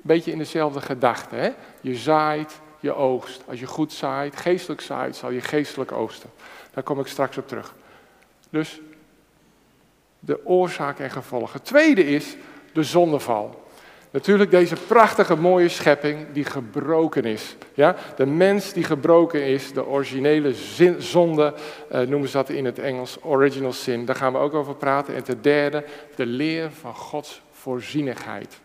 Beetje 0.02 0.32
in 0.32 0.38
dezelfde 0.38 0.80
gedachte. 0.80 1.34
Hè? 1.34 1.50
Je 1.80 1.94
zaait, 1.94 2.60
je 2.80 2.94
oogst. 2.94 3.42
Als 3.48 3.60
je 3.60 3.66
goed 3.66 3.92
zaait, 3.92 4.36
geestelijk 4.36 4.80
zaait, 4.80 5.16
zal 5.16 5.30
je 5.30 5.40
geestelijk 5.40 5.92
oogsten. 5.92 6.30
Daar 6.72 6.82
kom 6.82 7.00
ik 7.00 7.06
straks 7.06 7.38
op 7.38 7.48
terug. 7.48 7.74
Dus 8.50 8.80
de 10.18 10.46
oorzaak 10.46 10.98
en 10.98 11.10
gevolgen. 11.10 11.52
Het 11.52 11.64
tweede 11.64 12.04
is 12.06 12.36
de 12.72 12.82
zondeval. 12.82 13.65
Natuurlijk 14.16 14.50
deze 14.50 14.76
prachtige 14.86 15.36
mooie 15.36 15.68
schepping 15.68 16.26
die 16.32 16.44
gebroken 16.44 17.24
is. 17.24 17.56
Ja? 17.74 17.96
De 18.16 18.26
mens 18.26 18.72
die 18.72 18.84
gebroken 18.84 19.44
is, 19.44 19.72
de 19.72 19.86
originele 19.86 20.54
zonde, 20.98 21.54
uh, 21.92 22.00
noemen 22.00 22.28
ze 22.28 22.36
dat 22.36 22.48
in 22.48 22.64
het 22.64 22.78
Engels, 22.78 23.18
original 23.22 23.72
sin. 23.72 24.04
Daar 24.04 24.16
gaan 24.16 24.32
we 24.32 24.38
ook 24.38 24.54
over 24.54 24.74
praten. 24.74 25.14
En 25.14 25.24
ten 25.24 25.42
derde, 25.42 25.84
de 26.14 26.26
leer 26.26 26.70
van 26.70 26.94
Gods 26.94 27.42
voorzienigheid. 27.52 28.60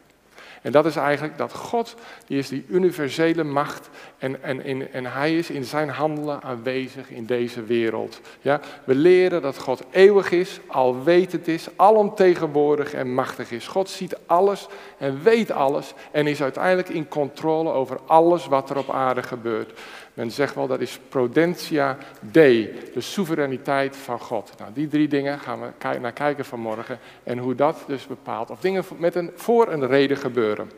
En 0.61 0.71
dat 0.71 0.85
is 0.85 0.95
eigenlijk 0.95 1.37
dat 1.37 1.53
God, 1.53 1.95
die 2.25 2.37
is 2.37 2.49
die 2.49 2.65
universele 2.69 3.43
macht 3.43 3.89
en, 4.17 4.43
en, 4.43 4.93
en, 4.93 5.05
hij 5.05 5.37
is 5.37 5.49
in 5.49 5.63
zijn 5.63 5.89
handelen 5.89 6.41
aanwezig 6.41 7.09
in 7.09 7.25
deze 7.25 7.63
wereld. 7.63 8.21
Ja? 8.41 8.59
We 8.83 8.95
leren 8.95 9.41
dat 9.41 9.57
God 9.57 9.83
eeuwig 9.91 10.31
is, 10.31 10.59
alwetend 10.67 11.47
is, 11.47 11.67
alomtegenwoordig 11.75 12.93
en 12.93 13.13
machtig 13.13 13.51
is. 13.51 13.67
God 13.67 13.89
ziet 13.89 14.17
alles 14.25 14.67
en 14.97 15.23
weet 15.23 15.51
alles 15.51 15.93
en 16.11 16.27
is 16.27 16.41
uiteindelijk 16.41 16.89
in 16.89 17.07
controle 17.07 17.71
over 17.71 17.99
alles 18.05 18.47
wat 18.47 18.69
er 18.69 18.77
op 18.77 18.89
aarde 18.89 19.23
gebeurt. 19.23 19.79
Men 20.13 20.31
zegt 20.31 20.55
wel 20.55 20.67
dat 20.67 20.81
is 20.81 20.99
prudentia 21.09 21.97
dei, 22.19 22.79
de 22.93 23.01
soevereiniteit 23.01 23.97
van 23.97 24.19
God. 24.19 24.51
Nou, 24.57 24.71
die 24.73 24.87
drie 24.87 25.07
dingen 25.07 25.39
gaan 25.39 25.59
we 25.59 25.99
naar 25.99 26.13
kijken 26.13 26.45
vanmorgen 26.45 26.99
en 27.23 27.37
hoe 27.37 27.55
dat 27.55 27.83
dus 27.87 28.07
bepaalt. 28.07 28.49
Of 28.49 28.59
dingen 28.59 28.83
met 28.97 29.15
een, 29.15 29.31
voor 29.35 29.71
een 29.71 29.87
reden 29.87 30.17
gebeuren. 30.17 30.71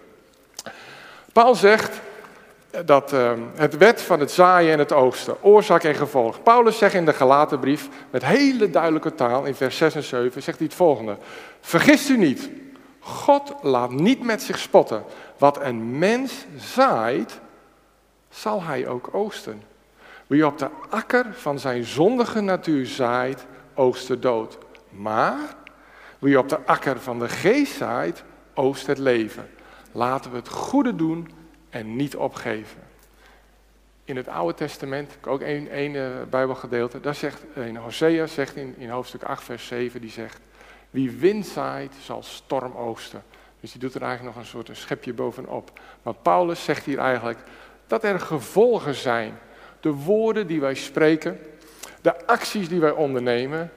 Paul 1.31 1.55
zegt, 1.55 2.01
dat 2.85 3.13
uh, 3.13 3.31
het 3.55 3.77
wet 3.77 4.01
van 4.01 4.19
het 4.19 4.31
zaaien 4.31 4.71
en 4.71 4.79
het 4.79 4.91
oogsten, 4.91 5.43
oorzaak 5.43 5.83
en 5.83 5.95
gevolg. 5.95 6.43
Paulus 6.43 6.77
zegt 6.77 6.93
in 6.93 7.05
de 7.05 7.13
Galatenbrief 7.13 7.89
met 8.09 8.25
hele 8.25 8.69
duidelijke 8.69 9.15
taal 9.15 9.45
in 9.45 9.55
vers 9.55 9.77
6 9.77 9.95
en 9.95 10.03
7, 10.03 10.43
zegt 10.43 10.57
hij 10.57 10.67
het 10.67 10.75
volgende. 10.75 11.17
Vergist 11.61 12.09
u 12.09 12.17
niet, 12.17 12.49
God 12.99 13.53
laat 13.61 13.91
niet 13.91 14.23
met 14.23 14.41
zich 14.41 14.59
spotten. 14.59 15.03
Wat 15.37 15.61
een 15.61 15.97
mens 15.97 16.45
zaait, 16.57 17.39
zal 18.33 18.63
hij 18.63 18.87
ook 18.87 19.09
oogsten. 19.11 19.63
Wie 20.27 20.45
op 20.45 20.57
de 20.57 20.69
akker 20.89 21.33
van 21.33 21.59
zijn 21.59 21.83
zondige 21.83 22.41
natuur 22.41 22.85
zaait, 22.85 23.45
oogst 23.73 24.07
de 24.07 24.19
dood. 24.19 24.57
Maar 24.89 25.39
wie 26.19 26.37
op 26.37 26.49
de 26.49 26.65
akker 26.65 26.99
van 26.99 27.19
de 27.19 27.29
geest 27.29 27.75
zaait, 27.75 28.23
oogst 28.53 28.87
het 28.87 28.97
leven. 28.97 29.49
Laten 29.91 30.31
we 30.31 30.37
het 30.37 30.49
goede 30.49 30.95
doen 30.95 31.31
en 31.69 31.95
niet 31.95 32.15
opgeven. 32.15 32.81
In 34.05 34.15
het 34.15 34.27
Oude 34.27 34.53
Testament, 34.53 35.17
ook 35.27 35.41
één, 35.41 35.93
uh, 35.93 36.07
Bijbelgedeelte, 36.29 36.99
daar 36.99 37.15
zegt, 37.15 37.43
eh, 37.55 37.67
in 37.67 37.75
Hosea 37.75 38.27
zegt 38.27 38.55
in, 38.55 38.75
in 38.77 38.89
hoofdstuk 38.89 39.23
8 39.23 39.43
vers 39.43 39.67
7, 39.67 40.01
die 40.01 40.09
zegt, 40.09 40.39
wie 40.89 41.11
wind 41.11 41.45
zaait 41.45 41.93
zal 42.01 42.23
storm 42.23 42.75
oogsten. 42.75 43.23
Dus 43.59 43.71
die 43.71 43.81
doet 43.81 43.95
er 43.95 44.01
eigenlijk 44.01 44.35
nog 44.35 44.43
een 44.43 44.49
soort 44.49 44.69
een 44.69 44.75
schepje 44.75 45.13
bovenop. 45.13 45.79
Maar 46.01 46.13
Paulus 46.13 46.63
zegt 46.63 46.85
hier 46.85 46.99
eigenlijk 46.99 47.39
dat 47.87 48.03
er 48.03 48.19
gevolgen 48.19 48.95
zijn. 48.95 49.39
De 49.79 49.91
woorden 49.91 50.47
die 50.47 50.61
wij 50.61 50.73
spreken, 50.73 51.39
de 52.01 52.27
acties 52.27 52.69
die 52.69 52.79
wij 52.79 52.91
ondernemen, 52.91 53.71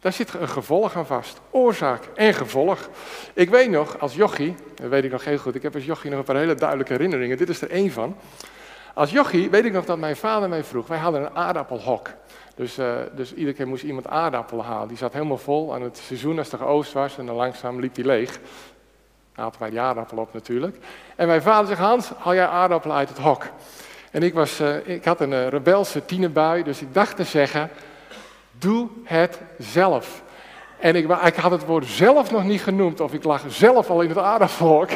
daar 0.00 0.12
zit 0.12 0.34
een 0.34 0.48
gevolg 0.48 0.96
aan 0.96 1.06
vast. 1.06 1.40
Oorzaak 1.50 2.04
en 2.14 2.34
gevolg. 2.34 2.88
Ik 3.34 3.50
weet 3.50 3.70
nog, 3.70 3.98
als 4.00 4.14
jochie, 4.14 4.54
dat 4.74 4.88
weet 4.88 5.04
ik 5.04 5.10
nog 5.10 5.24
heel 5.24 5.38
goed, 5.38 5.54
ik 5.54 5.62
heb 5.62 5.74
als 5.74 5.84
jochie 5.84 6.10
nog 6.10 6.18
een 6.18 6.24
paar 6.24 6.36
hele 6.36 6.54
duidelijke 6.54 6.92
herinneringen. 6.92 7.36
Dit 7.36 7.48
is 7.48 7.60
er 7.60 7.70
één 7.70 7.90
van. 7.90 8.16
Als 8.94 9.10
jochie 9.10 9.50
weet 9.50 9.64
ik 9.64 9.72
nog 9.72 9.84
dat 9.84 9.98
mijn 9.98 10.16
vader 10.16 10.48
mij 10.48 10.64
vroeg, 10.64 10.86
wij 10.86 10.98
hadden 10.98 11.20
een 11.20 11.36
aardappelhok. 11.36 12.10
Dus, 12.54 12.78
uh, 12.78 12.94
dus 13.16 13.34
iedere 13.34 13.56
keer 13.56 13.68
moest 13.68 13.82
iemand 13.82 14.06
aardappelen 14.06 14.64
halen. 14.64 14.88
Die 14.88 14.96
zat 14.96 15.12
helemaal 15.12 15.38
vol 15.38 15.74
aan 15.74 15.82
het 15.82 15.96
seizoen 15.96 16.38
als 16.38 16.50
het 16.50 16.60
geoost 16.60 16.92
was 16.92 17.18
en 17.18 17.26
dan 17.26 17.36
langzaam 17.36 17.80
liep 17.80 17.94
die 17.94 18.04
leeg. 18.04 18.38
Wij 19.58 19.70
die 19.70 19.80
aardappel 19.80 20.18
op 20.18 20.32
natuurlijk. 20.32 20.76
En 21.16 21.26
mijn 21.26 21.42
vader 21.42 21.66
zegt, 21.66 21.80
Hans, 21.80 22.10
haal 22.18 22.34
jij 22.34 22.46
aardappelen 22.46 22.96
uit 22.96 23.08
het 23.08 23.18
hok. 23.18 23.44
En 24.10 24.22
ik, 24.22 24.34
was, 24.34 24.60
uh, 24.60 24.88
ik 24.88 25.04
had 25.04 25.20
een 25.20 25.32
uh, 25.32 25.48
rebelse 25.48 26.04
tienerbui, 26.04 26.62
dus 26.62 26.80
ik 26.80 26.94
dacht 26.94 27.16
te 27.16 27.24
zeggen, 27.24 27.70
Doe 28.58 28.88
het 29.04 29.40
zelf. 29.58 30.22
En 30.78 30.94
ik, 30.94 31.10
ik, 31.24 31.34
had 31.34 31.50
het 31.50 31.64
woord 31.64 31.86
zelf 31.86 32.30
nog 32.30 32.44
niet 32.44 32.62
genoemd, 32.62 33.00
of 33.00 33.12
ik 33.12 33.24
lag 33.24 33.42
zelf 33.48 33.90
al 33.90 34.00
in 34.00 34.08
het 34.08 34.18
aardappelhok. 34.18 34.88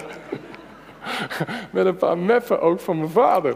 Met 1.73 1.87
een 1.87 1.97
paar 1.97 2.19
meppen 2.19 2.61
ook 2.61 2.81
van 2.81 2.99
mijn 2.99 3.11
vader. 3.11 3.55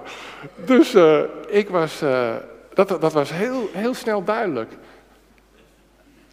Dus 0.57 0.95
uh, 0.95 1.21
ik 1.49 1.69
was, 1.69 2.03
dat, 2.75 2.89
dat 2.89 3.13
was 3.13 3.31
heel, 3.31 3.69
heel 3.73 3.95
snel 3.95 4.25
duidelijk. 4.25 4.73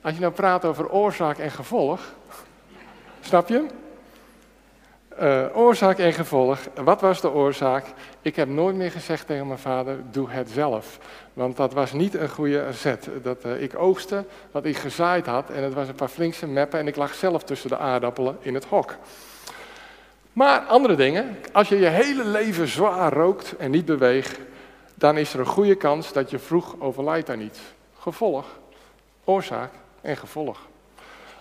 Als 0.02 0.14
je 0.14 0.20
nou 0.20 0.34
praat 0.34 0.66
over 0.66 0.90
oorzaak 0.90 1.38
en 1.38 1.52
gevolg, 1.52 2.00
snap 3.22 3.48
je? 3.48 3.66
Uh, 5.22 5.46
oorzaak 5.54 5.98
en 5.98 6.14
gevolg. 6.14 6.60
Wat 6.84 7.02
was 7.02 7.22
de 7.22 7.32
oorzaak? 7.32 7.86
Ik 8.22 8.36
heb 8.36 8.48
nooit 8.48 8.76
meer 8.76 8.92
gezegd 8.92 9.28
tegen 9.28 9.48
mijn 9.48 9.60
vader, 9.60 9.98
doe 10.12 10.30
het 10.30 10.50
zelf. 10.50 10.98
Want 11.34 11.58
dat 11.58 11.74
was 11.74 11.92
niet 11.92 12.14
een 12.14 12.30
goede 12.30 12.66
zet. 12.72 13.10
Dat, 13.24 13.46
uh, 13.46 13.62
ik 13.62 13.80
oogste 13.80 14.26
wat 14.52 14.66
ik 14.66 14.78
gezaaid 14.78 15.26
had 15.26 15.50
en 15.50 15.64
het 15.64 15.74
was 15.74 15.88
een 15.88 15.96
paar 15.96 16.08
flinkse 16.08 16.48
meppen 16.48 16.80
en 16.80 16.88
ik 16.88 16.96
lag 16.96 17.14
zelf 17.14 17.44
tussen 17.44 17.70
de 17.70 17.78
aardappelen 17.78 18.38
in 18.40 18.54
het 18.54 18.66
hok. 18.66 18.96
Maar 20.34 20.60
andere 20.60 20.96
dingen, 20.96 21.38
als 21.52 21.70
je 21.70 21.80
je 21.80 21.88
hele 21.88 22.26
leven 22.26 22.68
zwaar 22.68 23.14
rookt 23.14 23.56
en 23.58 23.72
niet 23.72 23.86
beweegt, 23.86 24.40
dan 24.96 25.18
is 25.18 25.34
er 25.34 25.40
een 25.40 25.46
goede 25.46 25.76
kans 25.76 26.14
dat 26.14 26.30
je 26.30 26.40
vroeg 26.40 26.76
overlijdt 26.80 27.30
aan 27.30 27.42
iets. 27.42 27.60
Gevolg, 28.00 28.46
oorzaak 29.24 29.72
en 30.02 30.18
gevolg. 30.18 30.60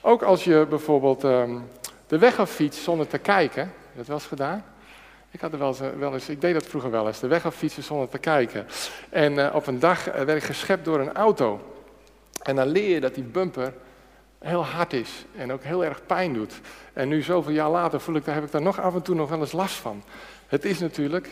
Ook 0.01 0.23
als 0.23 0.45
je 0.45 0.67
bijvoorbeeld 0.69 1.25
um, 1.25 1.65
de 2.11 2.19
weg 2.19 2.49
zonder 2.71 3.07
te 3.07 3.19
kijken, 3.19 3.73
dat 3.97 4.09
eens 4.09 4.27
gedaan? 4.27 4.65
Ik 5.31 5.41
had 5.41 5.53
er 5.53 5.59
wel 5.59 5.69
eens, 5.69 5.81
wel 5.99 6.13
eens, 6.13 6.29
ik 6.29 6.41
deed 6.41 6.55
dat 6.55 6.67
vroeger 6.67 6.91
wel 6.91 7.07
eens, 7.07 7.21
de 7.21 7.27
weg 7.27 7.47
affietsen 7.47 7.83
zonder 7.83 8.09
te 8.09 8.19
kijken. 8.19 8.67
En 9.11 9.33
uh, 9.33 9.55
op 9.55 9.67
een 9.67 9.79
dag 9.79 10.05
werd 10.05 10.37
ik 10.37 10.43
geschept 10.43 10.85
door 10.85 11.01
een 11.01 11.13
auto. 11.13 11.61
En 12.43 12.57
dan 12.57 12.67
leer 12.67 12.95
je 12.95 13.01
dat 13.01 13.15
die 13.15 13.25
bumper 13.25 13.75
heel 14.39 14.65
hard 14.65 14.93
is 14.93 15.25
en 15.37 15.53
ook 15.53 15.63
heel 15.63 15.85
erg 15.85 16.07
pijn 16.07 16.33
doet. 16.33 16.61
En 16.93 17.09
nu 17.09 17.23
zoveel 17.23 17.53
jaar 17.53 17.71
later 17.71 18.01
voel 18.01 18.15
ik, 18.15 18.25
daar 18.25 18.35
heb 18.35 18.45
ik 18.45 18.51
daar 18.51 18.63
nog 18.63 18.81
af 18.81 18.95
en 18.95 19.03
toe 19.03 19.15
nog 19.15 19.29
wel 19.29 19.41
eens 19.41 19.53
last 19.53 19.75
van. 19.75 20.03
Het 20.47 20.65
is 20.65 20.79
natuurlijk 20.79 21.29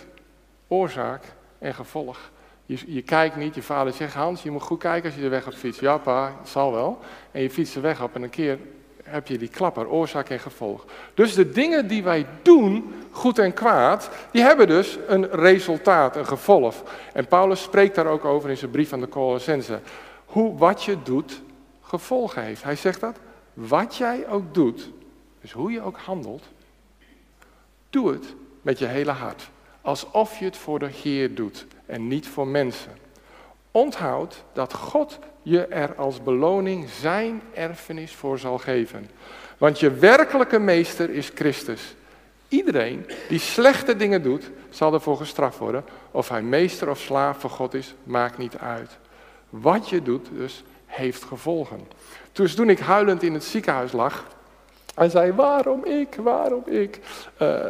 oorzaak 0.69 1.25
en 1.59 1.75
gevolg. 1.75 2.31
Je, 2.67 2.95
je, 2.95 3.03
kijkt 3.03 3.37
niet, 3.37 3.55
je 3.55 3.63
vader 3.63 3.93
zegt, 3.93 4.15
Hans, 4.15 4.43
je 4.43 4.51
moet 4.51 4.63
goed 4.63 4.79
kijken 4.79 5.05
als 5.05 5.15
je 5.15 5.25
de 5.25 5.29
weg 5.29 5.47
op 5.47 5.53
fietst. 5.53 5.81
Ja 5.81 5.99
pa, 5.99 6.33
zal 6.45 6.73
wel. 6.73 6.99
En 7.31 7.43
je 7.43 7.51
fietst 7.51 7.75
de 7.75 7.81
weg 7.81 8.03
op 8.03 8.15
en 8.15 8.23
een 8.23 8.31
keer 8.31 8.59
heb 9.11 9.27
je 9.27 9.39
die 9.39 9.49
klapper, 9.49 9.89
oorzaak 9.89 10.29
en 10.29 10.41
gevolg. 10.41 10.85
Dus 11.15 11.35
de 11.35 11.51
dingen 11.51 11.89
die 11.89 12.03
wij 12.03 12.27
doen, 12.43 12.95
goed 13.11 13.39
en 13.39 13.55
kwaad, 13.55 14.11
die 14.31 14.43
hebben 14.43 14.67
dus 14.67 14.99
een 15.07 15.31
resultaat, 15.31 16.17
een 16.17 16.27
gevolg. 16.27 16.83
En 17.13 17.27
Paulus 17.27 17.63
spreekt 17.63 17.95
daar 17.95 18.07
ook 18.07 18.25
over 18.25 18.51
in 18.51 18.57
zijn 18.57 18.71
brief 18.71 18.93
aan 18.93 19.01
de 19.01 19.09
Colossense. 19.09 19.81
Hoe 20.25 20.59
wat 20.59 20.85
je 20.85 21.03
doet, 21.03 21.43
gevolgen 21.83 22.43
heeft. 22.43 22.63
Hij 22.63 22.77
zegt 22.77 23.01
dat, 23.01 23.19
wat 23.55 23.97
jij 23.97 24.29
ook 24.29 24.55
doet, 24.55 24.91
dus 25.41 25.53
hoe 25.53 25.73
je 25.73 25.81
ook 25.81 25.99
handelt, 25.99 26.45
doe 27.91 28.13
het 28.13 28.35
met 28.63 28.79
je 28.79 28.87
hele 28.87 29.11
hart. 29.11 29.51
Alsof 29.81 30.39
je 30.39 30.45
het 30.45 30.57
voor 30.57 30.79
de 30.79 30.91
Heer 31.03 31.35
doet 31.35 31.67
en 31.87 32.09
niet 32.09 32.29
voor 32.29 32.47
mensen. 32.47 32.93
Onthoud 33.71 34.45
dat 34.53 34.73
God 34.73 35.19
je 35.43 35.67
er 35.67 35.95
als 35.95 36.23
beloning 36.23 36.89
zijn 36.89 37.43
erfenis 37.55 38.15
voor 38.15 38.39
zal 38.39 38.59
geven. 38.59 39.11
Want 39.59 39.81
je 39.81 39.91
werkelijke 39.91 40.59
meester 40.59 41.11
is 41.11 41.31
Christus. 41.35 41.95
Iedereen 42.49 43.07
die 43.29 43.39
slechte 43.39 43.97
dingen 43.97 44.23
doet, 44.23 44.51
zal 44.71 44.93
ervoor 44.93 45.17
gestraft 45.17 45.59
worden. 45.59 45.85
Of 46.11 46.29
hij 46.29 46.43
meester 46.43 46.91
of 46.91 46.99
slaaf 46.99 47.39
voor 47.39 47.51
God 47.51 47.75
is, 47.75 47.95
maakt 48.03 48.39
niet 48.39 48.59
uit. 48.59 48.99
Wat 49.51 49.89
je 49.89 50.03
doet 50.03 50.29
dus, 50.33 50.65
heeft 50.87 51.25
gevolgen. 51.25 51.81
Dus 52.33 52.55
toen 52.55 52.71
ik 52.71 52.79
huilend 52.79 53.23
in 53.23 53.35
het 53.35 53.45
ziekenhuis 53.45 53.93
lag, 53.93 54.27
en 54.99 55.11
zei, 55.11 55.33
waarom 55.33 55.85
ik, 55.85 56.15
waarom 56.15 56.63
ik? 56.67 57.01
Eh, 57.37 57.65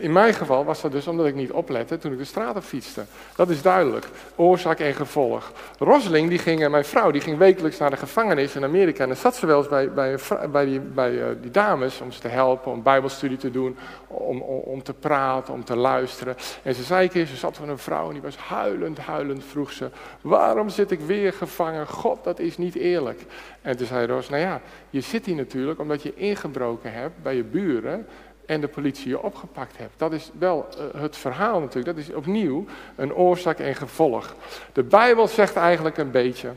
in 0.00 0.12
mijn 0.12 0.34
geval 0.34 0.64
was 0.64 0.80
dat 0.80 0.92
dus 0.92 1.06
omdat 1.06 1.26
ik 1.26 1.34
niet 1.34 1.52
oplette 1.52 1.98
toen 1.98 2.12
ik 2.12 2.18
de 2.18 2.24
straat 2.24 2.56
op 2.56 2.62
fietste. 2.62 3.04
Dat 3.36 3.50
is 3.50 3.62
duidelijk. 3.62 4.06
Oorzaak 4.36 4.78
en 4.78 4.94
gevolg. 4.94 5.52
Rosling, 5.78 6.28
die 6.28 6.38
ging, 6.38 6.68
mijn 6.68 6.84
vrouw, 6.84 7.10
die 7.10 7.20
ging 7.20 7.38
wekelijks 7.38 7.78
naar 7.78 7.90
de 7.90 7.96
gevangenis 7.96 8.56
in 8.56 8.64
Amerika. 8.64 9.02
En 9.02 9.08
dan 9.08 9.16
zat 9.16 9.36
ze 9.36 9.46
wel 9.46 9.58
eens 9.58 9.68
bij, 9.68 9.92
bij, 9.92 10.18
bij, 10.50 10.64
die, 10.64 10.80
uh, 10.96 11.26
die 11.40 11.50
dames 11.50 12.00
om 12.00 12.12
ze 12.12 12.20
te 12.20 12.28
helpen, 12.28 12.72
om 12.72 12.82
bijbelstudie 12.82 13.36
te 13.36 13.50
doen, 13.50 13.76
om, 14.06 14.40
om, 14.40 14.60
om, 14.60 14.82
te 14.82 14.94
praten, 14.94 15.54
om 15.54 15.64
te 15.64 15.76
luisteren. 15.76 16.36
En 16.62 16.74
ze 16.74 16.82
zei 16.82 17.02
een 17.02 17.10
keer, 17.10 17.26
ze 17.26 17.36
zat 17.36 17.56
van 17.56 17.68
een 17.68 17.78
vrouw 17.78 18.06
en 18.06 18.12
die 18.12 18.22
was 18.22 18.36
huilend, 18.36 18.98
huilend, 18.98 19.44
vroeg 19.44 19.72
ze, 19.72 19.90
waarom 20.20 20.68
zit 20.68 20.90
ik 20.90 21.00
weer 21.00 21.32
gevangen? 21.32 21.86
God, 21.86 22.24
dat 22.24 22.38
is 22.38 22.58
niet 22.58 22.74
eerlijk. 22.74 23.20
En 23.62 23.76
toen 23.76 23.86
zei 23.86 24.06
Ros, 24.06 24.28
nou 24.28 24.42
ja, 24.42 24.60
je 24.90 25.00
zit 25.00 25.26
hier 25.26 25.34
natuurlijk 25.34 25.80
omdat 25.80 26.02
je 26.02 26.14
ingebroken 26.14 26.92
hebt 26.92 27.22
bij 27.22 27.36
je 27.36 27.44
buren 27.44 28.06
en 28.48 28.60
de 28.60 28.68
politie 28.68 29.08
je 29.08 29.22
opgepakt 29.22 29.78
hebt. 29.78 29.92
Dat 29.96 30.12
is 30.12 30.30
wel 30.38 30.68
uh, 30.78 31.00
het 31.00 31.16
verhaal 31.16 31.60
natuurlijk. 31.60 31.96
Dat 31.96 32.06
is 32.06 32.14
opnieuw 32.14 32.64
een 32.96 33.14
oorzaak 33.14 33.58
en 33.58 33.74
gevolg. 33.74 34.34
De 34.72 34.82
Bijbel 34.82 35.28
zegt 35.28 35.56
eigenlijk 35.56 35.98
een 35.98 36.10
beetje, 36.10 36.52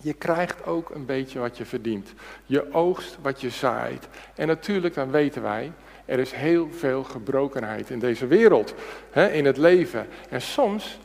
je 0.00 0.12
krijgt 0.12 0.66
ook 0.66 0.90
een 0.90 1.06
beetje 1.06 1.38
wat 1.38 1.58
je 1.58 1.64
verdient. 1.64 2.12
Je 2.46 2.72
oogst 2.72 3.18
wat 3.22 3.40
je 3.40 3.50
zaait. 3.50 4.08
En 4.34 4.46
natuurlijk, 4.46 4.94
dan 4.94 5.10
weten 5.10 5.42
wij, 5.42 5.72
er 6.04 6.18
is 6.18 6.32
heel 6.32 6.68
veel 6.72 7.04
gebrokenheid 7.04 7.90
in 7.90 7.98
deze 7.98 8.26
wereld, 8.26 8.74
hè, 9.10 9.28
in 9.28 9.44
het 9.44 9.56
leven. 9.56 10.06
En 10.28 10.42
soms 10.42 10.98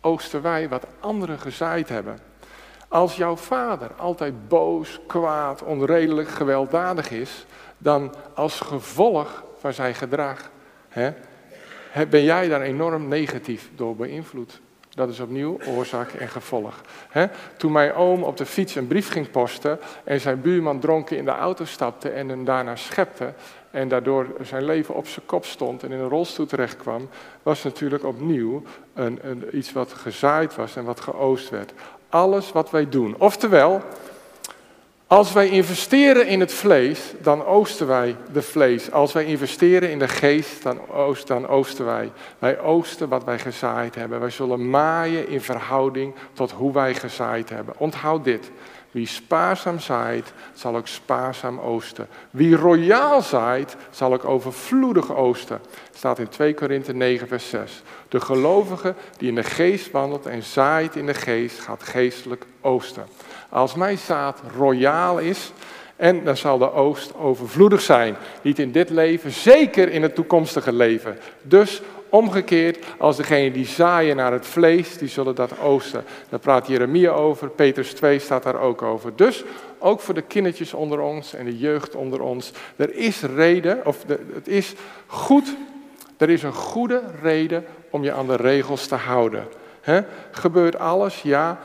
oogsten 0.00 0.42
wij 0.42 0.68
wat 0.68 0.86
anderen 1.00 1.38
gezaaid 1.38 1.88
hebben. 1.88 2.18
Als 2.88 3.16
jouw 3.16 3.36
vader 3.36 3.90
altijd 3.96 4.48
boos, 4.48 5.00
kwaad, 5.06 5.62
onredelijk, 5.62 6.28
gewelddadig 6.28 7.10
is, 7.10 7.46
dan 7.82 8.14
als 8.34 8.60
gevolg 8.60 9.44
van 9.58 9.72
zijn 9.72 9.94
gedrag 9.94 10.50
hè, 10.88 11.12
ben 12.06 12.22
jij 12.22 12.48
daar 12.48 12.60
enorm 12.60 13.08
negatief 13.08 13.70
door 13.74 13.96
beïnvloed. 13.96 14.60
Dat 14.90 15.08
is 15.08 15.20
opnieuw 15.20 15.58
oorzaak 15.66 16.12
en 16.12 16.28
gevolg. 16.28 16.80
Toen 17.56 17.72
mijn 17.72 17.92
oom 17.92 18.22
op 18.22 18.36
de 18.36 18.46
fiets 18.46 18.74
een 18.74 18.86
brief 18.86 19.10
ging 19.10 19.30
posten 19.30 19.78
en 20.04 20.20
zijn 20.20 20.40
buurman 20.40 20.80
dronken 20.80 21.16
in 21.16 21.24
de 21.24 21.30
auto 21.30 21.64
stapte 21.64 22.08
en 22.08 22.28
hem 22.28 22.44
daarna 22.44 22.76
schepte 22.76 23.32
en 23.70 23.88
daardoor 23.88 24.26
zijn 24.42 24.64
leven 24.64 24.94
op 24.94 25.06
zijn 25.06 25.26
kop 25.26 25.44
stond 25.44 25.82
en 25.82 25.92
in 25.92 25.98
een 25.98 26.08
rolstoel 26.08 26.46
terecht 26.46 26.76
kwam, 26.76 27.08
was 27.42 27.62
natuurlijk 27.62 28.04
opnieuw 28.04 28.62
een, 28.94 29.18
een, 29.22 29.56
iets 29.56 29.72
wat 29.72 29.92
gezaaid 29.92 30.54
was 30.54 30.76
en 30.76 30.84
wat 30.84 31.00
geoost 31.00 31.48
werd. 31.48 31.72
Alles 32.08 32.52
wat 32.52 32.70
wij 32.70 32.88
doen. 32.88 33.14
Oftewel, 33.18 33.82
Als 35.10 35.32
wij 35.32 35.48
investeren 35.48 36.26
in 36.26 36.40
het 36.40 36.52
vlees, 36.52 37.12
dan 37.22 37.44
oosten 37.44 37.86
wij 37.86 38.16
de 38.32 38.42
vlees. 38.42 38.92
Als 38.92 39.12
wij 39.12 39.24
investeren 39.24 39.90
in 39.90 39.98
de 39.98 40.08
geest, 40.08 40.62
dan, 40.62 40.80
dan 41.26 41.48
oosten 41.48 41.84
wij. 41.84 42.12
Wij 42.38 42.60
oosten 42.60 43.08
wat 43.08 43.24
wij 43.24 43.38
gezaaid 43.38 43.94
hebben. 43.94 44.20
Wij 44.20 44.30
zullen 44.30 44.70
maaien 44.70 45.28
in 45.28 45.40
verhouding 45.40 46.14
tot 46.32 46.50
hoe 46.50 46.72
wij 46.72 46.94
gezaaid 46.94 47.48
hebben. 47.48 47.74
Onthoud 47.78 48.24
dit. 48.24 48.50
Wie 48.90 49.06
spaarzaam 49.06 49.78
zaait, 49.78 50.32
zal 50.52 50.76
ook 50.76 50.86
spaarzaam 50.86 51.60
oosten. 51.60 52.08
Wie 52.30 52.56
royaal 52.56 53.22
zaait, 53.22 53.76
zal 53.90 54.12
ook 54.12 54.24
overvloedig 54.24 55.14
oosten. 55.14 55.60
Staat 55.94 56.18
in 56.18 56.28
2 56.28 56.54
Korinthe 56.54 56.92
9, 56.92 57.28
vers 57.28 57.48
6. 57.48 57.82
De 58.08 58.20
gelovige 58.20 58.94
die 59.16 59.28
in 59.28 59.34
de 59.34 59.42
geest 59.42 59.90
wandelt 59.90 60.26
en 60.26 60.42
zaait 60.42 60.96
in 60.96 61.06
de 61.06 61.14
geest, 61.14 61.60
gaat 61.60 61.82
geestelijk 61.82 62.46
oosten. 62.60 63.06
Als 63.48 63.74
mijn 63.74 63.98
zaad 63.98 64.40
royaal 64.56 65.18
is, 65.18 65.52
en 65.96 66.24
dan 66.24 66.36
zal 66.36 66.58
de 66.58 66.72
oost 66.72 67.14
overvloedig 67.16 67.80
zijn. 67.80 68.16
Niet 68.42 68.58
in 68.58 68.72
dit 68.72 68.90
leven, 68.90 69.30
zeker 69.30 69.88
in 69.88 70.02
het 70.02 70.14
toekomstige 70.14 70.72
leven. 70.72 71.18
Dus 71.42 71.82
omgekeerd, 72.10 72.78
als 72.98 73.16
degene 73.16 73.50
die 73.50 73.66
zaaien 73.66 74.16
naar 74.16 74.32
het 74.32 74.46
vlees, 74.46 74.98
die 74.98 75.08
zullen 75.08 75.34
dat 75.34 75.60
oosten. 75.60 76.04
Daar 76.28 76.38
praat 76.38 76.66
Jeremia 76.66 77.10
over, 77.10 77.48
Petrus 77.48 77.92
2 77.92 78.18
staat 78.18 78.42
daar 78.42 78.60
ook 78.60 78.82
over. 78.82 79.12
Dus 79.16 79.44
ook 79.78 80.00
voor 80.00 80.14
de 80.14 80.22
kindertjes 80.22 80.74
onder 80.74 81.00
ons 81.00 81.34
en 81.34 81.44
de 81.44 81.58
jeugd 81.58 81.94
onder 81.94 82.20
ons. 82.20 82.52
Er 82.76 82.94
is 82.94 83.22
reden, 83.22 83.86
of 83.86 84.04
het 84.32 84.48
is 84.48 84.74
goed, 85.06 85.56
er 86.16 86.30
is 86.30 86.42
een 86.42 86.52
goede 86.52 87.02
reden 87.22 87.64
om 87.90 88.04
je 88.04 88.12
aan 88.12 88.26
de 88.26 88.36
regels 88.36 88.86
te 88.86 88.94
houden. 88.94 89.48
Gebeurt 90.30 90.78
alles? 90.78 91.22
Ja, 91.22 91.58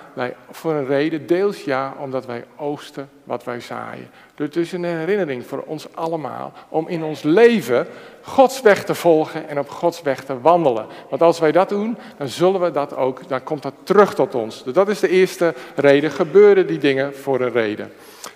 voor 0.51 0.73
een 0.73 0.86
reden. 0.86 1.28
Deels 1.28 1.63
ja, 1.63 1.93
omdat 1.99 2.25
wij 2.25 2.45
oosten 2.56 3.10
wat 3.23 3.43
wij 3.43 3.60
zaaien. 3.60 4.10
Dus 4.36 4.47
het 4.47 4.56
is 4.56 4.71
een 4.71 4.84
herinnering 4.84 5.45
voor 5.45 5.63
ons 5.65 5.95
allemaal 5.95 6.54
om 6.69 6.88
in 6.88 7.04
ons 7.04 7.23
leven 7.23 7.88
Gods 8.21 8.62
weg 8.62 8.84
te 8.84 8.95
volgen 8.95 9.47
en 9.47 9.60
op 9.60 9.69
Gods 9.69 10.01
weg 10.01 10.23
te 10.23 10.41
wandelen. 10.41 10.86
Want 11.10 11.21
als 11.21 11.39
wij 11.39 11.51
dat 11.51 11.69
doen, 11.69 11.97
dan 12.17 12.28
zullen 12.28 12.62
we 12.62 12.71
dat 12.71 12.95
ook, 12.95 13.28
dan 13.28 13.43
komt 13.43 13.63
dat 13.63 13.73
terug 13.84 14.15
tot 14.15 14.36
ons. 14.36 14.63
Dus 14.63 14.73
dat 14.73 14.89
is 14.89 14.99
de 14.99 15.10
eerste 15.10 15.54
reden. 15.75 16.12
Gebeuren 16.12 16.67
die 16.67 16.78
dingen 16.78 17.15
voor 17.15 17.41
een 17.41 17.51
reden. 17.51 17.91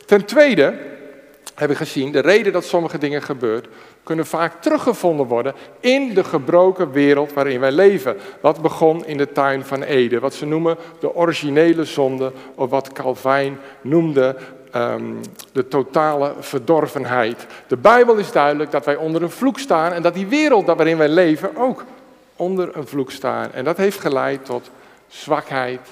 Ten 0.05 0.25
tweede 0.25 0.97
hebben 1.59 1.77
gezien, 1.77 2.11
de 2.11 2.19
reden 2.19 2.53
dat 2.53 2.65
sommige 2.65 2.97
dingen 2.97 3.21
gebeuren, 3.21 3.69
kunnen 4.03 4.25
vaak 4.25 4.61
teruggevonden 4.61 5.25
worden 5.25 5.53
in 5.79 6.13
de 6.13 6.23
gebroken 6.23 6.91
wereld 6.91 7.33
waarin 7.33 7.59
wij 7.59 7.71
leven. 7.71 8.17
Wat 8.41 8.61
begon 8.61 9.05
in 9.05 9.17
de 9.17 9.31
tuin 9.31 9.65
van 9.65 9.83
Eden, 9.83 10.21
wat 10.21 10.33
ze 10.33 10.45
noemen 10.45 10.77
de 10.99 11.15
originele 11.15 11.83
zonde, 11.83 12.31
of 12.55 12.69
wat 12.69 12.93
Calvijn 12.93 13.59
noemde 13.81 14.35
ehm, 14.71 15.13
de 15.51 15.67
totale 15.67 16.33
verdorvenheid. 16.39 17.45
De 17.67 17.77
Bijbel 17.77 18.15
is 18.15 18.31
duidelijk 18.31 18.71
dat 18.71 18.85
wij 18.85 18.95
onder 18.95 19.21
een 19.23 19.29
vloek 19.29 19.59
staan 19.59 19.91
en 19.91 20.01
dat 20.01 20.13
die 20.13 20.27
wereld 20.27 20.65
waarin 20.65 20.97
wij 20.97 21.09
leven 21.09 21.55
ook 21.55 21.85
onder 22.35 22.77
een 22.77 22.87
vloek 22.87 23.11
staat. 23.11 23.51
En 23.51 23.63
dat 23.63 23.77
heeft 23.77 23.99
geleid 23.99 24.45
tot 24.45 24.71
zwakheid, 25.07 25.87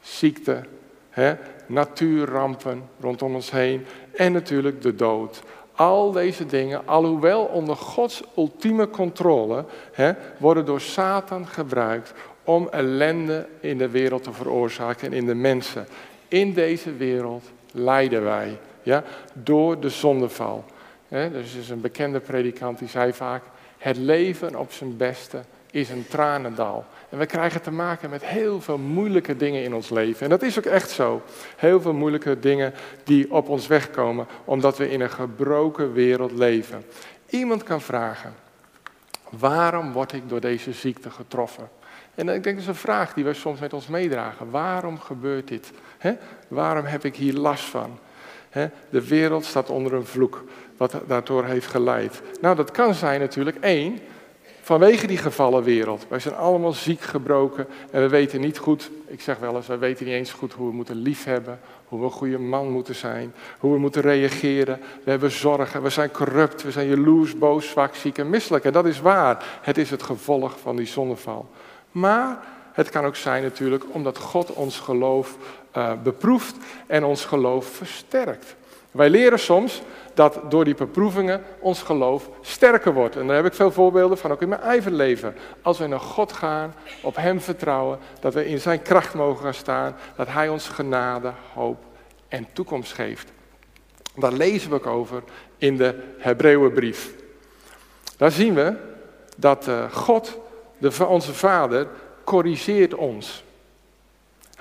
ziekte, 0.00 0.62
hè, 1.10 1.34
natuurrampen 1.66 2.88
rondom 3.00 3.34
ons 3.34 3.50
heen 3.50 3.86
en 4.16 4.32
natuurlijk 4.32 4.82
de 4.82 4.94
dood. 4.94 5.42
Al 5.74 6.12
deze 6.12 6.46
dingen, 6.46 6.86
alhoewel 6.86 7.44
onder 7.44 7.76
Gods 7.76 8.22
ultieme 8.36 8.90
controle, 8.90 9.64
hè, 9.92 10.12
worden 10.38 10.64
door 10.64 10.80
Satan 10.80 11.46
gebruikt 11.46 12.12
om 12.44 12.68
ellende 12.70 13.46
in 13.60 13.78
de 13.78 13.88
wereld 13.88 14.22
te 14.22 14.32
veroorzaken 14.32 15.06
en 15.06 15.12
in 15.12 15.26
de 15.26 15.34
mensen. 15.34 15.86
In 16.28 16.52
deze 16.52 16.92
wereld 16.92 17.44
lijden 17.72 18.22
wij 18.22 18.58
ja, 18.82 19.04
door 19.32 19.80
de 19.80 19.88
zondeval. 19.88 20.64
Dus 21.08 21.54
er 21.54 21.60
is 21.60 21.68
een 21.68 21.80
bekende 21.80 22.20
predikant 22.20 22.78
die 22.78 22.88
zei 22.88 23.12
vaak: 23.12 23.42
Het 23.78 23.96
leven 23.96 24.58
op 24.58 24.72
zijn 24.72 24.96
beste 24.96 25.42
is 25.76 25.90
een 25.90 26.06
tranendal. 26.08 26.84
En 27.08 27.18
we 27.18 27.26
krijgen 27.26 27.62
te 27.62 27.70
maken 27.70 28.10
met 28.10 28.24
heel 28.24 28.60
veel 28.60 28.78
moeilijke 28.78 29.36
dingen 29.36 29.62
in 29.62 29.74
ons 29.74 29.90
leven. 29.90 30.22
En 30.22 30.28
dat 30.28 30.42
is 30.42 30.58
ook 30.58 30.64
echt 30.64 30.90
zo. 30.90 31.22
Heel 31.56 31.80
veel 31.80 31.92
moeilijke 31.92 32.38
dingen 32.38 32.74
die 33.04 33.32
op 33.32 33.48
ons 33.48 33.66
wegkomen, 33.66 34.26
omdat 34.44 34.78
we 34.78 34.90
in 34.90 35.00
een 35.00 35.10
gebroken 35.10 35.92
wereld 35.92 36.32
leven. 36.32 36.84
Iemand 37.28 37.62
kan 37.62 37.80
vragen, 37.80 38.34
waarom 39.30 39.92
word 39.92 40.12
ik 40.12 40.28
door 40.28 40.40
deze 40.40 40.72
ziekte 40.72 41.10
getroffen? 41.10 41.68
En 42.14 42.28
ik 42.28 42.42
denk 42.42 42.56
dat 42.56 42.64
is 42.64 42.66
een 42.66 42.74
vraag 42.74 43.14
die 43.14 43.24
wij 43.24 43.34
soms 43.34 43.60
met 43.60 43.72
ons 43.72 43.86
meedragen. 43.86 44.50
Waarom 44.50 44.98
gebeurt 45.00 45.48
dit? 45.48 45.72
Waarom 46.48 46.84
heb 46.84 47.04
ik 47.04 47.16
hier 47.16 47.34
last 47.34 47.64
van? 47.64 47.98
De 48.90 49.08
wereld 49.08 49.44
staat 49.44 49.70
onder 49.70 49.92
een 49.92 50.06
vloek, 50.06 50.44
wat 50.76 50.96
daardoor 51.06 51.44
heeft 51.44 51.66
geleid. 51.66 52.22
Nou, 52.40 52.56
dat 52.56 52.70
kan 52.70 52.94
zijn 52.94 53.20
natuurlijk 53.20 53.56
één, 53.60 53.98
Vanwege 54.66 55.06
die 55.06 55.18
gevallen 55.18 55.62
wereld. 55.62 56.06
Wij 56.08 56.18
zijn 56.18 56.34
allemaal 56.34 56.72
ziek 56.72 57.00
gebroken 57.00 57.66
en 57.90 58.00
we 58.02 58.08
weten 58.08 58.40
niet 58.40 58.58
goed, 58.58 58.90
ik 59.06 59.20
zeg 59.20 59.38
wel 59.38 59.56
eens, 59.56 59.66
wij 59.66 59.78
weten 59.78 60.04
niet 60.04 60.14
eens 60.14 60.32
goed 60.32 60.52
hoe 60.52 60.68
we 60.68 60.74
moeten 60.74 60.96
liefhebben, 60.96 61.60
hoe 61.88 61.98
we 61.98 62.04
een 62.04 62.10
goede 62.10 62.38
man 62.38 62.70
moeten 62.70 62.94
zijn, 62.94 63.34
hoe 63.58 63.72
we 63.72 63.78
moeten 63.78 64.02
reageren. 64.02 64.80
We 65.04 65.10
hebben 65.10 65.30
zorgen, 65.30 65.82
we 65.82 65.90
zijn 65.90 66.10
corrupt, 66.10 66.62
we 66.62 66.70
zijn 66.70 66.88
jaloers, 66.88 67.38
boos, 67.38 67.68
zwak, 67.68 67.94
ziek 67.94 68.18
en 68.18 68.30
misselijk. 68.30 68.64
En 68.64 68.72
dat 68.72 68.86
is 68.86 69.00
waar. 69.00 69.44
Het 69.60 69.78
is 69.78 69.90
het 69.90 70.02
gevolg 70.02 70.58
van 70.60 70.76
die 70.76 70.86
zonneval. 70.86 71.48
Maar 71.90 72.38
het 72.72 72.90
kan 72.90 73.04
ook 73.04 73.16
zijn 73.16 73.42
natuurlijk 73.42 73.84
omdat 73.88 74.18
God 74.18 74.52
ons 74.52 74.78
geloof 74.78 75.36
uh, 75.76 75.92
beproeft 76.02 76.56
en 76.86 77.04
ons 77.04 77.24
geloof 77.24 77.66
versterkt. 77.66 78.56
Wij 78.90 79.10
leren 79.10 79.38
soms 79.38 79.82
dat 80.16 80.40
door 80.48 80.64
die 80.64 80.74
beproevingen 80.74 81.42
ons 81.58 81.82
geloof 81.82 82.28
sterker 82.40 82.92
wordt. 82.92 83.16
En 83.16 83.26
daar 83.26 83.36
heb 83.36 83.46
ik 83.46 83.54
veel 83.54 83.72
voorbeelden 83.72 84.18
van, 84.18 84.30
ook 84.30 84.42
in 84.42 84.48
mijn 84.48 84.60
eigen 84.60 84.94
leven. 84.94 85.34
Als 85.62 85.78
wij 85.78 85.86
naar 85.86 86.00
God 86.00 86.32
gaan, 86.32 86.74
op 87.02 87.16
Hem 87.16 87.40
vertrouwen, 87.40 87.98
dat 88.20 88.34
we 88.34 88.46
in 88.46 88.60
Zijn 88.60 88.82
kracht 88.82 89.14
mogen 89.14 89.42
gaan 89.42 89.54
staan, 89.54 89.96
dat 90.16 90.26
Hij 90.28 90.48
ons 90.48 90.68
genade, 90.68 91.32
hoop 91.54 91.78
en 92.28 92.46
toekomst 92.52 92.92
geeft. 92.92 93.32
Daar 94.14 94.32
lezen 94.32 94.70
we 94.70 94.76
ook 94.76 94.86
over 94.86 95.22
in 95.58 95.76
de 95.76 96.02
Hebreeënbrief. 96.18 97.14
Daar 98.16 98.30
zien 98.30 98.54
we 98.54 98.74
dat 99.36 99.68
eh, 99.68 99.92
God, 99.92 100.38
onze 101.08 101.34
Vader, 101.34 101.86
corrigeert 102.24 102.94
ons. 102.94 103.44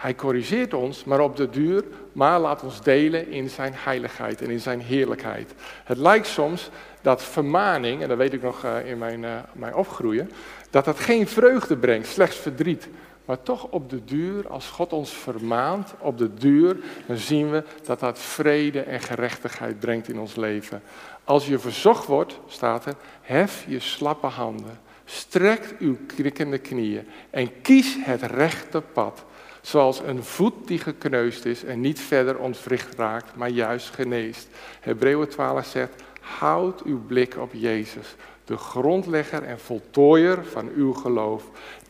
Hij 0.06 0.16
corrigeert 0.16 0.74
ons, 0.74 1.04
maar 1.04 1.20
op 1.20 1.36
de 1.36 1.50
duur, 1.50 1.84
maar 2.12 2.40
laat 2.40 2.64
ons 2.64 2.82
delen 2.82 3.32
in 3.32 3.50
zijn 3.50 3.74
heiligheid 3.76 4.42
en 4.42 4.50
in 4.50 4.60
zijn 4.60 4.82
heerlijkheid. 4.82 5.54
Het 5.84 5.98
lijkt 5.98 6.28
soms 6.28 6.70
dat 7.02 7.24
vermaning, 7.24 8.02
en 8.02 8.08
dat 8.08 8.18
weet 8.18 8.34
ik 8.34 8.42
nog 8.42 8.64
eh, 8.64 8.90
in 8.90 8.98
mijn, 8.98 9.24
uh, 9.24 9.30
mijn 9.54 9.76
opgroeien, 9.76 10.32
dat 10.70 10.86
dat 10.86 11.00
geen 11.00 11.28
vreugde 11.28 11.78
brengt, 11.78 12.08
slechts 12.08 12.36
verdriet. 12.36 12.88
Maar 13.26 13.42
toch 13.42 13.68
op 13.70 13.90
de 13.90 14.04
duur, 14.04 14.48
als 14.48 14.70
God 14.70 14.94
ons 14.94 15.12
vermaant, 15.12 15.94
op 16.00 16.18
de 16.18 16.34
duur, 16.34 16.78
dan 17.08 17.18
zien 17.18 17.52
we 17.52 17.64
dat 17.84 18.00
dat 18.00 18.20
vrede 18.20 18.82
en 18.82 19.00
gerechtigheid 19.00 19.80
brengt 19.80 20.08
in 20.08 20.20
ons 20.20 20.36
leven. 20.36 20.82
Als 21.24 21.48
je 21.48 21.60
verzocht 21.60 22.06
wordt, 22.06 22.40
staat 22.48 22.86
er, 22.86 22.96
hef 23.22 23.66
je 23.68 23.80
slappe 23.80 24.28
handen, 24.28 24.80
strek 25.06 25.76
uw 25.80 25.98
krikkende 26.08 26.58
knieën 26.58 27.08
en 27.30 27.62
kies 27.62 27.98
het 28.00 28.22
rechte 28.22 28.82
pad. 28.82 29.26
Zoals 29.66 30.00
een 30.00 30.24
voet 30.24 30.54
die 30.66 30.80
gekneusd 30.80 31.46
is 31.46 31.64
en 31.64 31.80
niet 31.80 32.00
verder 32.00 32.38
ontwricht 32.38 32.96
raakt, 32.96 33.36
maar 33.36 33.50
juist 33.50 33.90
geneest. 33.90 34.48
Hebreeën 34.80 35.28
12 35.28 35.66
zegt, 35.66 36.04
houd 36.20 36.84
uw 36.84 37.06
blik 37.08 37.38
op 37.38 37.50
Jezus, 37.54 38.16
de 38.44 38.58
grondlegger 38.58 39.44
en 39.44 39.60
voltooier 39.60 40.46
van 40.46 40.70
uw 40.76 40.94
geloof. 40.94 41.44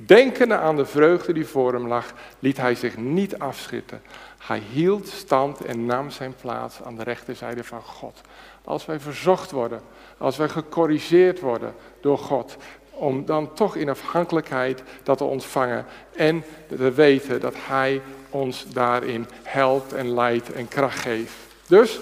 Denkende 0.06 0.58
aan 0.58 0.76
de 0.76 0.86
vreugde 0.86 1.34
die 1.34 1.46
voor 1.46 1.74
hem 1.74 1.88
lag, 1.88 2.14
liet 2.40 2.58
hij 2.58 2.76
zich 2.76 2.98
niet 2.98 3.40
afschitten. 3.40 4.02
Hij 4.38 4.62
hield 4.72 5.08
stand 5.08 5.66
en 5.66 5.86
nam 5.86 6.10
zijn 6.10 6.36
plaats 6.42 6.82
aan 6.82 6.96
de 6.96 7.04
rechterzijde 7.04 7.64
van 7.64 7.82
God. 7.82 8.22
Als 8.64 8.86
wij 8.86 9.00
verzocht 9.00 9.52
worden, 9.52 9.82
als 10.18 10.38
wij 10.38 10.50
gecorrigeerd 10.50 11.40
worden 11.40 11.74
door 12.02 12.18
God, 12.18 12.58
om 12.96 13.26
dan 13.26 13.54
toch 13.54 13.76
in 13.76 13.90
afhankelijkheid 13.90 14.84
dat 15.04 15.18
te 15.18 15.24
ontvangen 15.24 15.86
en 16.16 16.44
te 16.68 16.92
weten 16.92 17.40
dat 17.40 17.54
Hij 17.58 18.02
ons 18.30 18.66
daarin 18.74 19.28
helpt 19.44 19.94
en 19.94 20.14
leidt 20.14 20.52
en 20.52 20.68
kracht 20.68 21.00
geeft. 21.00 21.34
Dus 21.68 22.00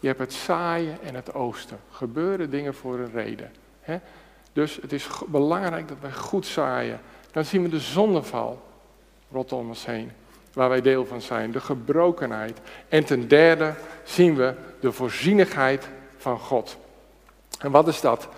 je 0.00 0.06
hebt 0.06 0.20
het 0.20 0.32
zaaien 0.32 0.98
en 1.02 1.14
het 1.14 1.34
oosten. 1.34 1.78
Gebeuren 1.90 2.50
dingen 2.50 2.74
voor 2.74 2.98
een 2.98 3.12
reden. 3.12 3.52
Hè? 3.80 3.98
Dus 4.52 4.78
het 4.82 4.92
is 4.92 5.08
belangrijk 5.26 5.88
dat 5.88 5.96
wij 6.00 6.12
goed 6.12 6.46
zaaien. 6.46 7.00
Dan 7.30 7.44
zien 7.44 7.62
we 7.62 7.68
de 7.68 7.80
zondeval 7.80 8.62
rondom 9.30 9.68
ons 9.68 9.86
heen, 9.86 10.10
waar 10.52 10.68
wij 10.68 10.80
deel 10.80 11.06
van 11.06 11.20
zijn, 11.20 11.52
de 11.52 11.60
gebrokenheid. 11.60 12.58
En 12.88 13.04
ten 13.04 13.28
derde 13.28 13.74
zien 14.04 14.36
we 14.36 14.54
de 14.80 14.92
voorzienigheid 14.92 15.88
van 16.16 16.38
God. 16.38 16.76
En 17.58 17.70
wat 17.70 17.88
is 17.88 18.00
dat? 18.00 18.28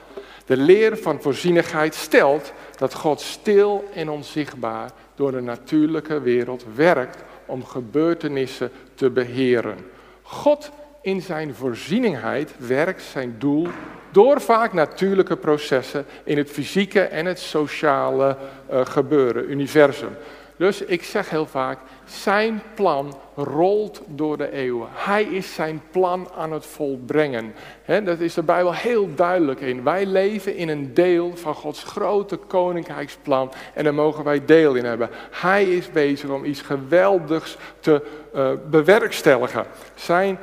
De 0.46 0.56
leer 0.56 0.96
van 0.96 1.20
voorzienigheid 1.20 1.94
stelt 1.94 2.52
dat 2.76 2.94
God 2.94 3.20
stil 3.20 3.84
en 3.94 4.08
onzichtbaar 4.08 4.90
door 5.14 5.32
de 5.32 5.40
natuurlijke 5.40 6.20
wereld 6.20 6.64
werkt 6.74 7.22
om 7.46 7.64
gebeurtenissen 7.64 8.70
te 8.94 9.10
beheren. 9.10 9.76
God 10.22 10.70
in 11.00 11.22
zijn 11.22 11.54
voorzieningheid 11.54 12.54
werkt 12.58 13.02
zijn 13.02 13.34
doel 13.38 13.68
door 14.10 14.40
vaak 14.40 14.72
natuurlijke 14.72 15.36
processen 15.36 16.06
in 16.24 16.38
het 16.38 16.50
fysieke 16.50 17.00
en 17.00 17.26
het 17.26 17.38
sociale 17.38 18.36
uh, 18.70 18.86
gebeuren, 18.86 19.50
universum. 19.50 20.16
Dus 20.56 20.82
ik 20.82 21.04
zeg 21.04 21.30
heel 21.30 21.46
vaak, 21.46 21.78
zijn 22.04 22.62
plan 22.74 23.14
rolt 23.34 24.02
door 24.06 24.36
de 24.36 24.52
eeuwen. 24.52 24.88
Hij 24.92 25.22
is 25.22 25.54
zijn 25.54 25.82
plan 25.90 26.28
aan 26.36 26.52
het 26.52 26.66
volbrengen. 26.66 27.54
Dat 27.86 28.20
is 28.20 28.34
de 28.34 28.42
Bijbel 28.42 28.74
heel 28.74 29.14
duidelijk 29.14 29.60
in. 29.60 29.82
Wij 29.82 30.06
leven 30.06 30.56
in 30.56 30.68
een 30.68 30.94
deel 30.94 31.36
van 31.36 31.54
Gods 31.54 31.84
grote 31.84 32.36
koninkrijksplan 32.36 33.52
en 33.74 33.84
daar 33.84 33.94
mogen 33.94 34.24
wij 34.24 34.44
deel 34.44 34.74
in 34.74 34.84
hebben. 34.84 35.10
Hij 35.30 35.64
is 35.64 35.90
bezig 35.90 36.30
om 36.30 36.44
iets 36.44 36.60
geweldigs 36.60 37.56
te 37.80 38.02
uh, 38.34 38.50
bewerkstelligen. 38.70 39.66
Zijn 39.94 40.38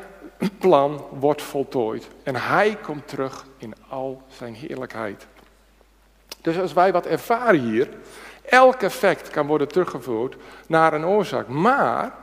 plan 0.60 1.06
wordt 1.20 1.42
voltooid 1.42 2.08
en 2.24 2.36
hij 2.36 2.78
komt 2.82 3.08
terug 3.08 3.46
in 3.58 3.74
al 3.90 4.22
zijn 4.28 4.54
heerlijkheid. 4.54 5.28
Dus 6.42 6.60
als 6.60 6.74
wij 6.74 6.92
wat 6.92 7.06
ervaren 7.06 7.60
hier, 7.60 7.88
elk 8.46 8.82
effect 8.82 9.30
kan 9.30 9.48
worden 9.48 9.68
teruggevoerd 9.68 10.36
naar 10.68 10.94
een 10.94 11.06
oorzaak. 11.06 11.48
Maar 11.48 12.16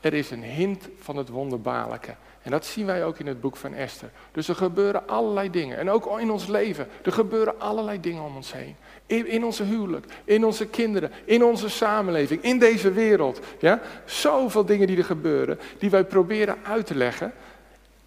er 0.00 0.14
is 0.14 0.30
een 0.30 0.42
hint 0.42 0.88
van 0.98 1.16
het 1.16 1.28
wonderbaarlijke. 1.28 2.14
En 2.42 2.50
dat 2.50 2.66
zien 2.66 2.86
wij 2.86 3.04
ook 3.04 3.18
in 3.18 3.26
het 3.26 3.40
boek 3.40 3.56
van 3.56 3.74
Esther. 3.74 4.10
Dus 4.32 4.48
er 4.48 4.54
gebeuren 4.54 5.08
allerlei 5.08 5.50
dingen. 5.50 5.78
En 5.78 5.90
ook 5.90 6.20
in 6.20 6.30
ons 6.30 6.46
leven. 6.46 6.88
Er 7.02 7.12
gebeuren 7.12 7.60
allerlei 7.60 8.00
dingen 8.00 8.22
om 8.22 8.36
ons 8.36 8.52
heen. 8.52 8.76
In, 9.06 9.26
in 9.26 9.44
onze 9.44 9.62
huwelijk, 9.62 10.06
in 10.24 10.44
onze 10.44 10.66
kinderen, 10.66 11.10
in 11.24 11.44
onze 11.44 11.68
samenleving, 11.68 12.42
in 12.42 12.58
deze 12.58 12.92
wereld. 12.92 13.40
Ja? 13.58 13.80
Zoveel 14.04 14.64
dingen 14.64 14.86
die 14.86 14.96
er 14.96 15.04
gebeuren, 15.04 15.58
die 15.78 15.90
wij 15.90 16.04
proberen 16.04 16.56
uit 16.62 16.86
te 16.86 16.94
leggen 16.94 17.32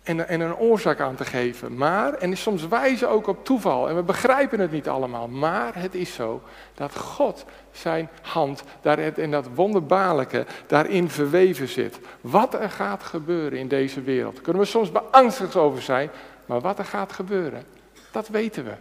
en, 0.08 0.28
en 0.28 0.42
een 0.42 0.56
oorzaak 0.56 1.00
aan 1.00 1.16
te 1.16 1.26
geven. 1.26 1.78
Maar, 1.78 2.14
en 2.14 2.38
soms 2.38 2.68
wijzen 2.68 3.10
ook 3.10 3.28
op 3.28 3.46
toeval, 3.46 3.90
en 3.90 3.96
we 3.96 4.04
begrijpen 4.04 4.60
het 4.60 4.72
niet 4.72 4.88
allemaal, 4.88 5.28
maar 5.28 5.72
het 5.76 5.96
is 5.96 6.14
zo 6.14 6.42
dat 6.74 6.98
God 6.98 7.46
zijn 7.72 8.10
hand 8.22 8.64
daar 8.82 9.00
in 9.00 9.32
dat 9.32 9.48
wonderbaarlijke 9.56 10.46
daarin 10.68 11.10
verweven 11.10 11.68
zit. 11.68 12.00
Wat 12.22 12.54
er 12.54 12.70
gaat 12.70 13.04
gebeuren 13.04 13.60
in 13.60 13.68
deze 13.68 14.02
wereld, 14.02 14.42
kunnen 14.42 14.62
we 14.62 14.68
soms 14.68 14.92
beangstigd 14.92 15.56
over 15.56 15.82
zijn, 15.82 16.10
maar 16.46 16.62
wat 16.62 16.80
er 16.80 16.86
gaat 16.86 17.12
gebeuren, 17.12 17.64
dat 18.12 18.28
weten 18.28 18.64
we. 18.64 18.74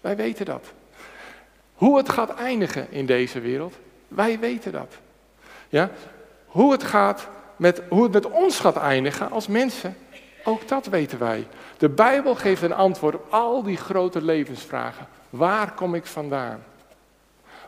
Wij 0.00 0.16
weten 0.16 0.44
dat. 0.44 0.72
Hoe 1.74 1.96
het 1.96 2.08
gaat 2.08 2.34
eindigen 2.34 2.86
in 2.90 3.06
deze 3.06 3.40
wereld, 3.40 3.74
wij 4.08 4.38
weten 4.38 4.72
dat. 4.72 4.94
Ja? 5.68 5.90
Hoe 6.46 6.72
het 6.72 6.82
gaat 6.82 7.28
met, 7.56 7.82
hoe 7.88 8.02
het 8.02 8.12
met 8.12 8.30
ons 8.30 8.60
gaat 8.60 8.76
eindigen 8.76 9.30
als 9.30 9.46
mensen, 9.46 9.96
ook 10.44 10.68
dat 10.68 10.86
weten 10.86 11.18
wij. 11.18 11.46
De 11.78 11.88
Bijbel 11.88 12.34
geeft 12.34 12.62
een 12.62 12.74
antwoord 12.74 13.14
op 13.14 13.26
al 13.30 13.62
die 13.62 13.76
grote 13.76 14.22
levensvragen. 14.22 15.06
Waar 15.30 15.72
kom 15.72 15.94
ik 15.94 16.06
vandaan? 16.06 16.64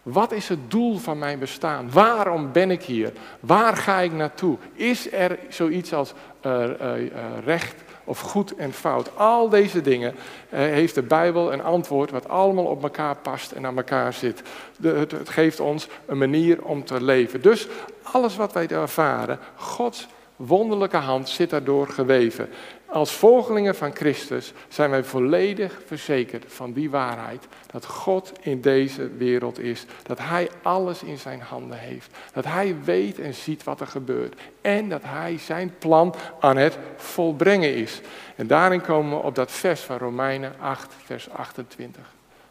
Wat 0.03 0.33
is 0.33 0.49
het 0.49 0.71
doel 0.71 0.99
van 0.99 1.19
mijn 1.19 1.39
bestaan? 1.39 1.91
Waarom 1.91 2.53
ben 2.53 2.71
ik 2.71 2.83
hier? 2.83 3.13
Waar 3.41 3.77
ga 3.77 4.01
ik 4.01 4.13
naartoe? 4.13 4.57
Is 4.73 5.13
er 5.13 5.39
zoiets 5.49 5.93
als 5.93 6.13
uh, 6.47 6.63
uh, 6.63 7.09
recht 7.45 7.75
of 8.05 8.21
goed 8.21 8.55
en 8.57 8.73
fout? 8.73 9.17
Al 9.17 9.49
deze 9.49 9.81
dingen 9.81 10.15
heeft 10.49 10.95
de 10.95 11.03
Bijbel 11.03 11.53
een 11.53 11.63
antwoord 11.63 12.11
wat 12.11 12.29
allemaal 12.29 12.65
op 12.65 12.83
elkaar 12.83 13.17
past 13.17 13.53
en 13.53 13.67
aan 13.67 13.77
elkaar 13.77 14.13
zit. 14.13 14.43
De, 14.79 14.89
het, 14.89 15.11
het 15.11 15.29
geeft 15.29 15.61
ons 15.61 15.89
een 16.07 16.19
manier 16.19 16.65
om 16.65 16.85
te 16.85 17.03
leven. 17.03 17.43
Dus 17.43 17.69
alles 18.03 18.37
wat 18.37 18.53
wij 18.53 18.69
ervaren, 18.69 19.39
Gods 19.57 20.07
wonderlijke 20.37 20.97
hand 20.97 21.29
zit 21.29 21.51
daardoor 21.51 21.89
geweven. 21.89 22.49
Als 22.87 23.13
volgelingen 23.13 23.75
van 23.75 23.95
Christus 23.95 24.53
zijn 24.69 24.91
wij 24.91 25.05
volledig 25.05 25.81
verzekerd 25.87 26.45
van 26.49 26.73
die 26.73 26.91
waarheid. 26.91 27.47
Dat 27.71 27.87
God 27.87 28.33
in 28.41 28.61
deze 28.61 29.09
wereld 29.09 29.59
is. 29.59 29.85
Dat 30.03 30.19
Hij 30.19 30.49
alles 30.63 31.03
in 31.03 31.19
zijn 31.19 31.41
handen 31.41 31.79
heeft. 31.79 32.11
Dat 32.33 32.45
Hij 32.45 32.77
weet 32.85 33.19
en 33.19 33.35
ziet 33.35 33.65
wat 33.65 33.81
er 33.81 33.87
gebeurt. 33.87 34.41
En 34.61 34.89
dat 34.89 35.03
Hij 35.05 35.39
zijn 35.39 35.75
plan 35.79 36.15
aan 36.41 36.57
het 36.57 36.79
volbrengen 36.97 37.75
is. 37.75 38.01
En 38.37 38.47
daarin 38.47 38.81
komen 38.81 39.17
we 39.17 39.25
op 39.25 39.35
dat 39.35 39.53
vers 39.53 39.81
van 39.81 39.99
Romeinen 39.99 40.55
8, 40.61 40.95
vers 41.05 41.31
28. 41.31 42.03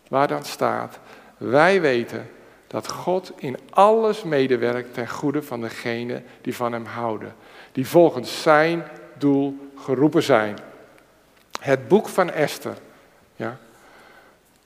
Waar 0.08 0.28
dan 0.28 0.43
staat, 0.43 1.00
wij 1.38 1.82
weten 1.82 2.30
dat 2.67 2.88
God 2.88 3.32
in 3.36 3.58
alles 3.69 4.24
medewerkt 4.24 4.93
ten 4.93 5.10
goede 5.10 5.43
van 5.43 5.62
degenen 5.62 6.24
die 6.41 6.56
van 6.56 6.71
Hem 6.71 6.86
houden 6.86 7.36
die 7.75 7.88
volgens 7.88 8.41
zijn 8.41 8.83
doel 9.17 9.57
geroepen 9.77 10.23
zijn. 10.23 10.57
Het 11.59 11.88
boek 11.88 12.07
van 12.07 12.31
Esther 12.31 12.77
ja, 13.35 13.57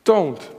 toont 0.01 0.49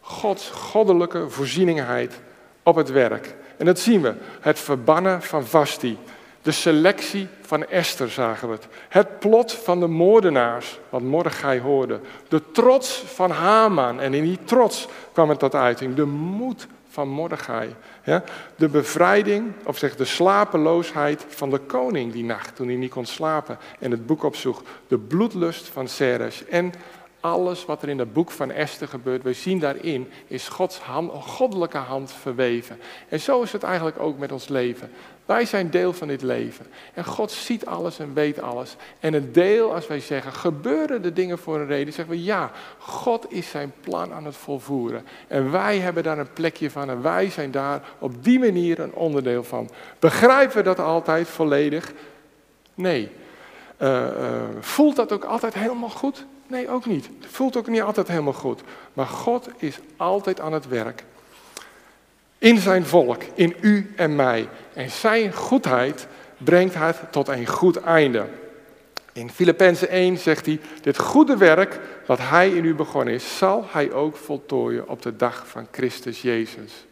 Gods 0.00 0.50
goddelijke 0.50 1.30
voorzieningheid 1.30 2.20
op 2.62 2.76
het 2.76 2.90
werk. 2.90 3.34
En 3.56 3.66
dat 3.66 3.78
zien 3.78 4.02
we. 4.02 4.14
Het 4.40 4.58
verbannen 4.58 5.22
van 5.22 5.46
Vasti. 5.46 5.98
De 6.42 6.50
selectie 6.50 7.28
van 7.40 7.66
Esther 7.66 8.10
zagen 8.10 8.48
we 8.48 8.54
het. 8.54 8.66
Het 8.88 9.18
plot 9.18 9.52
van 9.52 9.80
de 9.80 9.86
moordenaars, 9.86 10.78
wat 10.88 11.02
Mordechai 11.02 11.60
hoorde. 11.60 12.00
De 12.28 12.50
trots 12.50 13.02
van 13.06 13.30
Haman. 13.30 14.00
En 14.00 14.14
in 14.14 14.22
die 14.22 14.38
trots 14.44 14.88
kwam 15.12 15.28
het 15.28 15.38
tot 15.38 15.54
uiting. 15.54 15.94
De 15.94 16.06
moed 16.06 16.66
van 16.92 17.08
Mordechai. 17.08 17.74
Ja? 18.04 18.24
De 18.56 18.68
bevrijding, 18.68 19.52
of 19.64 19.78
zeg 19.78 19.96
de 19.96 20.04
slapeloosheid 20.04 21.24
van 21.28 21.50
de 21.50 21.58
koning 21.58 22.12
die 22.12 22.24
nacht, 22.24 22.56
toen 22.56 22.66
hij 22.66 22.76
niet 22.76 22.90
kon 22.90 23.06
slapen 23.06 23.58
en 23.78 23.90
het 23.90 24.06
boek 24.06 24.22
opzocht. 24.22 24.68
De 24.88 24.98
bloedlust 24.98 25.68
van 25.68 25.88
Ceres 25.88 26.44
en 26.44 26.72
alles 27.22 27.64
wat 27.64 27.82
er 27.82 27.88
in 27.88 27.98
het 27.98 28.12
boek 28.12 28.30
van 28.30 28.50
Esther 28.50 28.88
gebeurt, 28.88 29.22
we 29.22 29.32
zien 29.32 29.58
daarin, 29.58 30.08
is 30.26 30.48
Gods 30.48 30.78
hand, 30.78 31.12
goddelijke 31.12 31.78
hand 31.78 32.12
verweven. 32.12 32.78
En 33.08 33.20
zo 33.20 33.42
is 33.42 33.52
het 33.52 33.62
eigenlijk 33.62 34.00
ook 34.00 34.18
met 34.18 34.32
ons 34.32 34.48
leven. 34.48 34.90
Wij 35.26 35.44
zijn 35.44 35.70
deel 35.70 35.92
van 35.92 36.08
dit 36.08 36.22
leven. 36.22 36.66
En 36.94 37.04
God 37.04 37.30
ziet 37.30 37.66
alles 37.66 37.98
en 37.98 38.14
weet 38.14 38.40
alles. 38.40 38.76
En 39.00 39.14
een 39.14 39.32
deel, 39.32 39.74
als 39.74 39.86
wij 39.86 40.00
zeggen, 40.00 40.32
gebeuren 40.32 41.02
de 41.02 41.12
dingen 41.12 41.38
voor 41.38 41.60
een 41.60 41.66
reden, 41.66 41.92
zeggen 41.92 42.14
we 42.14 42.22
ja, 42.22 42.50
God 42.78 43.26
is 43.28 43.50
zijn 43.50 43.72
plan 43.80 44.12
aan 44.12 44.24
het 44.24 44.36
volvoeren. 44.36 45.06
En 45.28 45.50
wij 45.50 45.78
hebben 45.78 46.02
daar 46.02 46.18
een 46.18 46.32
plekje 46.32 46.70
van 46.70 46.90
en 46.90 47.02
wij 47.02 47.30
zijn 47.30 47.50
daar 47.50 47.82
op 47.98 48.24
die 48.24 48.38
manier 48.38 48.80
een 48.80 48.94
onderdeel 48.94 49.44
van. 49.44 49.70
Begrijpen 49.98 50.56
we 50.56 50.62
dat 50.62 50.78
altijd 50.78 51.28
volledig? 51.28 51.92
Nee. 52.74 53.10
Uh, 53.78 53.88
uh, 53.88 54.42
voelt 54.60 54.96
dat 54.96 55.12
ook 55.12 55.24
altijd 55.24 55.54
helemaal 55.54 55.90
goed? 55.90 56.24
Nee, 56.46 56.70
ook 56.70 56.86
niet. 56.86 57.08
Het 57.20 57.30
voelt 57.30 57.56
ook 57.56 57.66
niet 57.66 57.82
altijd 57.82 58.08
helemaal 58.08 58.32
goed. 58.32 58.60
Maar 58.92 59.06
God 59.06 59.48
is 59.56 59.78
altijd 59.96 60.40
aan 60.40 60.52
het 60.52 60.68
werk. 60.68 61.04
In 62.42 62.58
zijn 62.58 62.86
volk, 62.86 63.22
in 63.34 63.56
u 63.60 63.92
en 63.96 64.16
mij. 64.16 64.48
En 64.74 64.90
zijn 64.90 65.32
goedheid 65.32 66.06
brengt 66.38 66.74
het 66.74 66.96
tot 67.10 67.28
een 67.28 67.46
goed 67.46 67.76
einde. 67.76 68.26
In 69.12 69.30
Filippenzen 69.30 69.88
1 69.88 70.18
zegt 70.18 70.46
hij, 70.46 70.60
dit 70.80 70.98
goede 70.98 71.36
werk 71.36 71.80
wat 72.06 72.18
hij 72.18 72.50
in 72.50 72.64
u 72.64 72.74
begonnen 72.74 73.14
is, 73.14 73.38
zal 73.38 73.64
hij 73.70 73.92
ook 73.92 74.16
voltooien 74.16 74.88
op 74.88 75.02
de 75.02 75.16
dag 75.16 75.48
van 75.48 75.66
Christus 75.70 76.22
Jezus. 76.22 76.86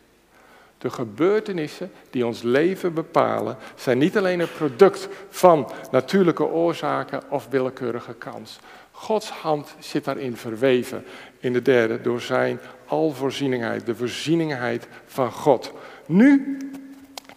De 0.78 0.90
gebeurtenissen 0.90 1.92
die 2.10 2.26
ons 2.26 2.42
leven 2.42 2.94
bepalen, 2.94 3.56
zijn 3.74 3.98
niet 3.98 4.16
alleen 4.18 4.40
een 4.40 4.52
product 4.56 5.08
van 5.28 5.70
natuurlijke 5.90 6.44
oorzaken 6.46 7.22
of 7.28 7.46
willekeurige 7.50 8.14
kans. 8.14 8.58
Gods 8.90 9.30
hand 9.30 9.74
zit 9.78 10.04
daarin 10.04 10.36
verweven. 10.36 11.04
In 11.38 11.52
de 11.52 11.62
derde, 11.62 12.00
door 12.00 12.20
zijn 12.20 12.60
alvoorzieningheid, 12.90 13.86
de 13.86 13.94
voorzieningheid 13.94 14.88
van 15.06 15.32
God. 15.32 15.72
Nu 16.06 16.56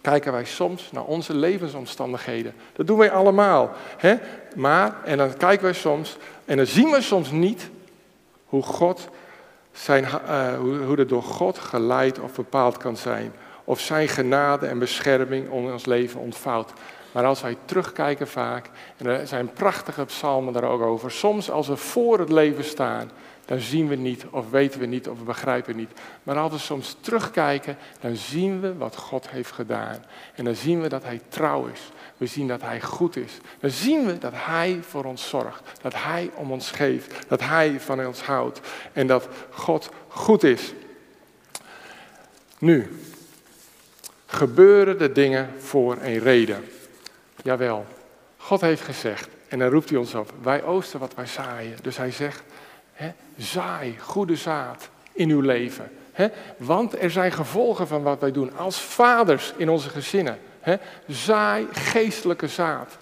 kijken 0.00 0.32
wij 0.32 0.44
soms 0.44 0.90
naar 0.92 1.04
onze 1.04 1.34
levensomstandigheden. 1.34 2.54
Dat 2.72 2.86
doen 2.86 2.98
wij 2.98 3.10
allemaal. 3.10 3.72
Hè? 3.96 4.14
Maar, 4.56 5.04
en 5.04 5.18
dan 5.18 5.36
kijken 5.36 5.64
wij 5.64 5.72
soms, 5.72 6.16
en 6.44 6.56
dan 6.56 6.66
zien 6.66 6.90
we 6.90 7.00
soms 7.00 7.30
niet 7.30 7.70
hoe, 8.46 8.62
God 8.62 9.08
zijn, 9.72 10.04
uh, 10.04 10.58
hoe, 10.58 10.76
hoe 10.76 10.98
het 10.98 11.08
door 11.08 11.22
God 11.22 11.58
geleid 11.58 12.20
of 12.20 12.34
bepaald 12.34 12.76
kan 12.76 12.96
zijn. 12.96 13.32
Of 13.64 13.80
zijn 13.80 14.08
genade 14.08 14.66
en 14.66 14.78
bescherming 14.78 15.50
om 15.50 15.70
ons 15.70 15.86
leven 15.86 16.20
ontvouwt. 16.20 16.72
Maar 17.12 17.24
als 17.24 17.40
wij 17.40 17.56
terugkijken 17.64 18.28
vaak, 18.28 18.70
en 18.96 19.06
er 19.06 19.26
zijn 19.26 19.52
prachtige 19.52 20.04
psalmen 20.04 20.52
daar 20.52 20.64
ook 20.64 20.82
over, 20.82 21.10
soms 21.10 21.50
als 21.50 21.68
we 21.68 21.76
voor 21.76 22.18
het 22.18 22.30
leven 22.30 22.64
staan, 22.64 23.10
dan 23.44 23.60
zien 23.60 23.88
we 23.88 23.94
niet, 23.94 24.24
of 24.30 24.50
weten 24.50 24.80
we 24.80 24.86
niet, 24.86 25.08
of 25.08 25.18
we 25.18 25.24
begrijpen 25.24 25.76
niet. 25.76 25.90
Maar 26.22 26.36
als 26.36 26.52
we 26.52 26.58
soms 26.58 26.96
terugkijken, 27.00 27.76
dan 28.00 28.16
zien 28.16 28.60
we 28.60 28.76
wat 28.76 28.96
God 28.96 29.30
heeft 29.30 29.52
gedaan. 29.52 30.04
En 30.34 30.44
dan 30.44 30.54
zien 30.54 30.80
we 30.80 30.88
dat 30.88 31.02
Hij 31.02 31.20
trouw 31.28 31.66
is. 31.66 31.80
We 32.16 32.26
zien 32.26 32.48
dat 32.48 32.60
Hij 32.60 32.80
goed 32.80 33.16
is. 33.16 33.32
Dan 33.60 33.70
zien 33.70 34.06
we 34.06 34.18
dat 34.18 34.32
Hij 34.34 34.78
voor 34.82 35.04
ons 35.04 35.28
zorgt. 35.28 35.80
Dat 35.82 35.94
Hij 35.94 36.30
om 36.34 36.52
ons 36.52 36.70
geeft. 36.70 37.28
Dat 37.28 37.40
Hij 37.40 37.80
van 37.80 38.06
ons 38.06 38.22
houdt. 38.22 38.60
En 38.92 39.06
dat 39.06 39.28
God 39.50 39.90
goed 40.08 40.42
is. 40.42 40.72
Nu, 42.58 42.98
gebeuren 44.26 44.98
de 44.98 45.12
dingen 45.12 45.50
voor 45.58 45.96
een 46.02 46.18
reden. 46.18 46.64
Jawel, 47.42 47.86
God 48.36 48.60
heeft 48.60 48.82
gezegd, 48.82 49.28
en 49.48 49.58
dan 49.58 49.70
roept 49.70 49.88
hij 49.88 49.98
ons 49.98 50.14
op, 50.14 50.32
wij 50.42 50.62
oosten 50.62 51.00
wat 51.00 51.14
wij 51.14 51.26
zaaien. 51.26 51.76
Dus 51.82 51.96
hij 51.96 52.10
zegt, 52.10 52.42
zaai 53.36 53.96
goede 54.00 54.36
zaad 54.36 54.88
in 55.12 55.30
uw 55.30 55.40
leven. 55.40 55.90
Hè? 56.12 56.28
Want 56.56 57.02
er 57.02 57.10
zijn 57.10 57.32
gevolgen 57.32 57.86
van 57.86 58.02
wat 58.02 58.20
wij 58.20 58.32
doen 58.32 58.56
als 58.56 58.80
vaders 58.80 59.52
in 59.56 59.68
onze 59.68 59.88
gezinnen. 59.88 60.38
Hè? 60.60 60.76
Zaai 61.06 61.66
geestelijke 61.72 62.48
zaad. 62.48 62.96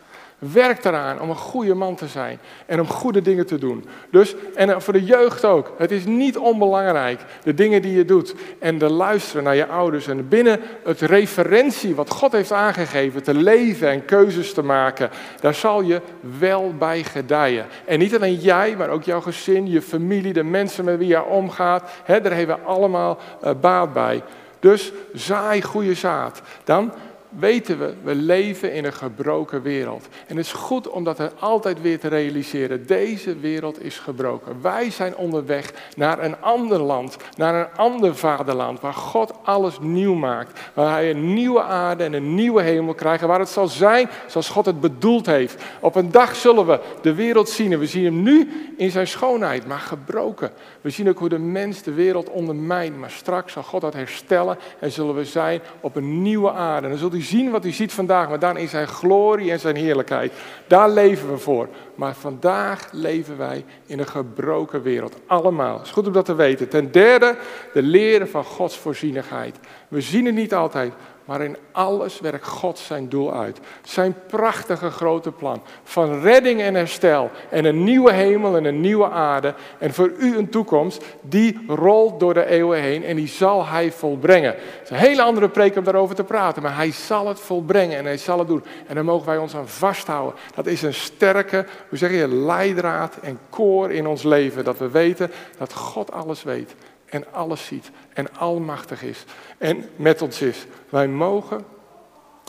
Werk 0.51 0.85
eraan 0.85 1.21
om 1.21 1.31
een 1.31 1.37
goede 1.37 1.75
man 1.75 1.95
te 1.95 2.07
zijn 2.07 2.39
en 2.67 2.81
om 2.81 2.87
goede 2.87 3.23
dingen 3.23 3.47
te 3.47 3.59
doen. 3.59 3.85
Dus, 4.11 4.35
en 4.55 4.83
voor 4.83 4.93
de 4.93 5.05
jeugd 5.05 5.45
ook. 5.45 5.75
Het 5.79 5.91
is 5.91 6.05
niet 6.05 6.39
onbelangrijk, 6.39 7.21
de 7.43 7.55
dingen 7.55 7.83
die 7.83 7.97
je 7.97 8.05
doet. 8.05 8.35
En 8.59 8.79
de 8.79 8.91
luisteren 8.91 9.45
naar 9.45 9.57
je 9.57 9.67
ouders. 9.67 10.07
En 10.07 10.29
binnen 10.29 10.61
het 10.85 11.01
referentie 11.01 11.95
wat 11.95 12.11
God 12.11 12.33
heeft 12.33 12.53
aangegeven, 12.53 13.23
te 13.23 13.35
leven 13.35 13.89
en 13.89 14.05
keuzes 14.05 14.55
te 14.55 14.63
maken. 14.63 15.11
Daar 15.41 15.55
zal 15.55 15.83
je 15.83 16.01
wel 16.39 16.75
bij 16.79 17.03
gedijen. 17.03 17.67
En 17.85 17.99
niet 17.99 18.15
alleen 18.17 18.37
jij, 18.37 18.77
maar 18.77 18.91
ook 18.91 19.03
jouw 19.03 19.21
gezin, 19.21 19.71
je 19.71 19.83
familie, 19.83 20.33
de 20.33 20.45
mensen 20.45 20.85
met 20.85 20.99
wie 20.99 21.09
je 21.09 21.25
omgaat. 21.25 21.91
Hè, 22.05 22.21
daar 22.21 22.37
hebben 22.37 22.57
we 22.57 22.63
allemaal 22.63 23.19
uh, 23.45 23.51
baat 23.61 23.93
bij. 23.93 24.23
Dus 24.61 24.93
zaai 25.13 25.63
goede 25.63 25.95
zaad. 25.95 26.43
Dan 26.65 26.93
weten 27.39 27.79
we, 27.79 27.95
we 28.03 28.15
leven 28.15 28.73
in 28.73 28.85
een 28.85 28.93
gebroken 28.93 29.63
wereld. 29.63 30.09
En 30.27 30.37
het 30.37 30.47
is 30.47 30.53
goed 30.53 30.89
om 30.89 31.05
dat 31.05 31.19
er 31.19 31.33
altijd 31.39 31.81
weer 31.81 31.99
te 31.99 32.09
realiseren. 32.09 32.87
Deze 32.87 33.37
wereld 33.37 33.85
is 33.85 33.99
gebroken. 33.99 34.63
Wij 34.63 34.91
zijn 34.91 35.17
onderweg 35.17 35.73
naar 35.97 36.25
een 36.25 36.41
ander 36.41 36.81
land, 36.81 37.17
naar 37.37 37.55
een 37.55 37.77
ander 37.77 38.17
vaderland, 38.17 38.81
waar 38.81 38.95
God 38.95 39.33
alles 39.43 39.79
nieuw 39.81 40.15
maakt. 40.15 40.61
Waar 40.75 40.91
Hij 40.91 41.11
een 41.11 41.35
nieuwe 41.35 41.63
aarde 41.63 42.05
en 42.05 42.13
een 42.13 42.35
nieuwe 42.35 42.63
hemel 42.63 42.95
krijgt, 42.95 43.25
waar 43.25 43.39
het 43.39 43.49
zal 43.49 43.69
zijn 43.69 44.09
zoals 44.27 44.49
God 44.49 44.67
het 44.67 44.81
bedoeld 44.81 45.27
heeft. 45.27 45.63
Op 45.81 45.95
een 45.95 46.11
dag 46.11 46.37
zullen 46.37 46.67
we 46.67 46.81
de 47.03 47.15
wereld 47.15 47.49
zien 47.49 47.73
en 47.73 47.79
we 47.79 47.87
zien 47.87 48.05
hem 48.05 48.23
nu 48.23 48.49
in 48.77 48.91
zijn 48.91 49.07
schoonheid, 49.07 49.67
maar 49.67 49.79
gebroken. 49.79 50.51
We 50.81 50.91
zien 50.91 51.09
ook 51.09 51.19
hoe 51.19 51.29
de 51.29 51.39
mens 51.39 51.83
de 51.83 51.93
wereld 51.93 52.31
ondermijnt, 52.31 52.97
maar 52.97 53.11
straks 53.11 53.53
zal 53.53 53.63
God 53.63 53.81
dat 53.81 53.95
herstellen 53.95 54.59
en 54.79 54.93
zullen 54.93 55.15
we 55.15 55.25
zijn 55.25 55.61
op 55.81 55.97
een 55.97 56.23
nieuwe 56.23 56.53
aarde. 56.53 56.83
En 56.83 56.91
dan 56.91 56.99
zult 56.99 57.15
u 57.15 57.22
zien 57.23 57.51
wat 57.51 57.65
u 57.65 57.71
ziet 57.71 57.93
vandaag, 57.93 58.29
maar 58.29 58.39
dan 58.39 58.57
in 58.57 58.69
zijn 58.69 58.87
glorie 58.87 59.51
en 59.51 59.61
zijn 59.61 59.77
heerlijkheid. 59.77 60.33
Daar 60.67 60.91
leven 60.91 61.31
we 61.31 61.39
voor. 61.39 61.69
Maar 61.95 62.15
vandaag 62.15 62.89
leven 62.93 63.39
wij 63.39 63.65
in 63.87 63.99
een 63.99 64.07
gebroken 64.07 64.83
wereld. 64.83 65.17
Allemaal. 65.27 65.77
Het 65.77 65.87
is 65.87 65.93
goed 65.93 66.07
om 66.07 66.13
dat 66.13 66.25
te 66.25 66.35
weten. 66.35 66.69
Ten 66.69 66.93
derde, 66.93 67.37
de 67.73 67.83
leren 67.83 68.29
van 68.29 68.45
Gods 68.45 68.79
voorzienigheid. 68.79 69.59
We 69.89 70.01
zien 70.01 70.27
het 70.27 70.35
niet 70.35 70.55
altijd, 70.55 70.93
maar 71.33 71.43
in 71.43 71.57
alles 71.73 72.21
werkt 72.21 72.47
God 72.47 72.79
zijn 72.79 73.09
doel 73.09 73.35
uit. 73.35 73.61
Zijn 73.83 74.15
prachtige 74.27 74.91
grote 74.91 75.33
plan 75.33 75.63
van 75.85 76.21
redding 76.21 76.61
en 76.61 76.75
herstel 76.75 77.31
en 77.51 77.65
een 77.65 77.85
nieuwe 77.85 78.13
hemel 78.13 78.57
en 78.57 78.65
een 78.65 78.81
nieuwe 78.81 79.11
aarde 79.11 79.55
en 79.79 79.95
voor 79.95 80.13
u 80.19 80.37
een 80.37 80.49
toekomst, 80.49 81.05
die 81.21 81.65
rolt 81.67 82.21
door 82.21 82.35
de 82.35 82.47
eeuwen 82.47 82.81
heen 82.81 83.05
en 83.05 83.17
die 83.17 83.29
zal 83.29 83.67
hij 83.67 83.93
volbrengen. 83.93 84.55
Het 84.55 84.81
is 84.83 84.91
een 84.91 84.97
hele 84.97 85.23
andere 85.23 85.49
preek 85.49 85.77
om 85.77 85.85
daarover 85.85 86.15
te 86.15 86.25
praten, 86.25 86.63
maar 86.63 86.77
hij 86.77 86.93
zal 86.93 87.29
het 87.29 87.41
volbrengen 87.41 87.99
en 87.99 88.05
hij 88.05 88.19
zal 88.19 88.39
het 88.39 88.49
doen. 88.49 88.65
En 88.87 88.95
daar 88.95 89.05
mogen 89.05 89.27
wij 89.27 89.39
ons 89.39 89.57
aan 89.57 89.69
vasthouden. 89.69 90.41
Dat 90.55 90.67
is 90.67 90.83
een 90.83 90.95
sterke, 90.95 91.67
hoe 91.89 91.99
zeg 91.99 92.11
je, 92.11 92.29
leidraad 92.29 93.17
en 93.23 93.39
koor 93.51 93.91
in 93.91 94.07
ons 94.07 94.23
leven, 94.23 94.65
dat 94.65 94.79
we 94.79 94.91
weten 94.91 95.31
dat 95.59 95.73
God 95.73 96.13
alles 96.13 96.43
weet 96.43 96.75
en 97.13 97.33
alles 97.33 97.67
ziet 97.67 97.91
en 98.13 98.37
almachtig 98.37 99.03
is 99.03 99.25
en 99.59 99.89
met 99.97 100.23
ons 100.23 100.43
is. 100.43 100.67
Wij 100.89 101.09
mogen 101.09 101.65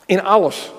in 0.05 0.23
alles 0.23 0.71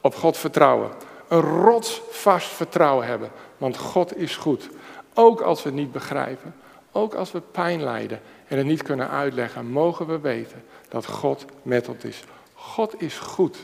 op 0.00 0.14
God 0.14 0.36
vertrouwen. 0.36 0.90
Een 1.28 1.40
rotsvast 1.40 2.46
vertrouwen 2.48 3.06
hebben, 3.06 3.30
want 3.58 3.76
God 3.76 4.16
is 4.16 4.36
goed. 4.36 4.68
Ook 5.14 5.40
als 5.40 5.62
we 5.62 5.68
het 5.68 5.78
niet 5.78 5.92
begrijpen, 5.92 6.54
ook 6.90 7.14
als 7.14 7.32
we 7.32 7.40
pijn 7.40 7.82
lijden 7.82 8.20
en 8.48 8.56
het 8.56 8.66
niet 8.66 8.82
kunnen 8.82 9.10
uitleggen, 9.10 9.66
mogen 9.66 10.06
we 10.06 10.20
weten 10.20 10.64
dat 10.88 11.06
God 11.06 11.44
met 11.62 11.88
ons 11.88 12.04
is. 12.04 12.22
God 12.54 13.02
is 13.02 13.18
goed 13.18 13.56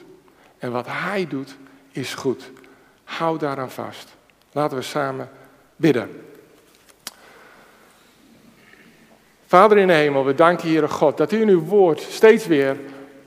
en 0.58 0.72
wat 0.72 0.86
Hij 0.88 1.26
doet 1.26 1.56
is 1.90 2.14
goed. 2.14 2.50
Hou 3.04 3.38
daaraan 3.38 3.70
vast. 3.70 4.16
Laten 4.52 4.76
we 4.76 4.82
samen 4.82 5.30
bidden. 5.76 6.27
Vader 9.48 9.78
in 9.78 9.86
de 9.86 9.92
hemel, 9.92 10.24
we 10.24 10.34
danken 10.34 10.68
Heere 10.68 10.88
God 10.88 11.16
dat 11.16 11.32
u 11.32 11.40
in 11.40 11.48
uw 11.48 11.64
woord 11.64 12.00
steeds 12.00 12.46
weer 12.46 12.76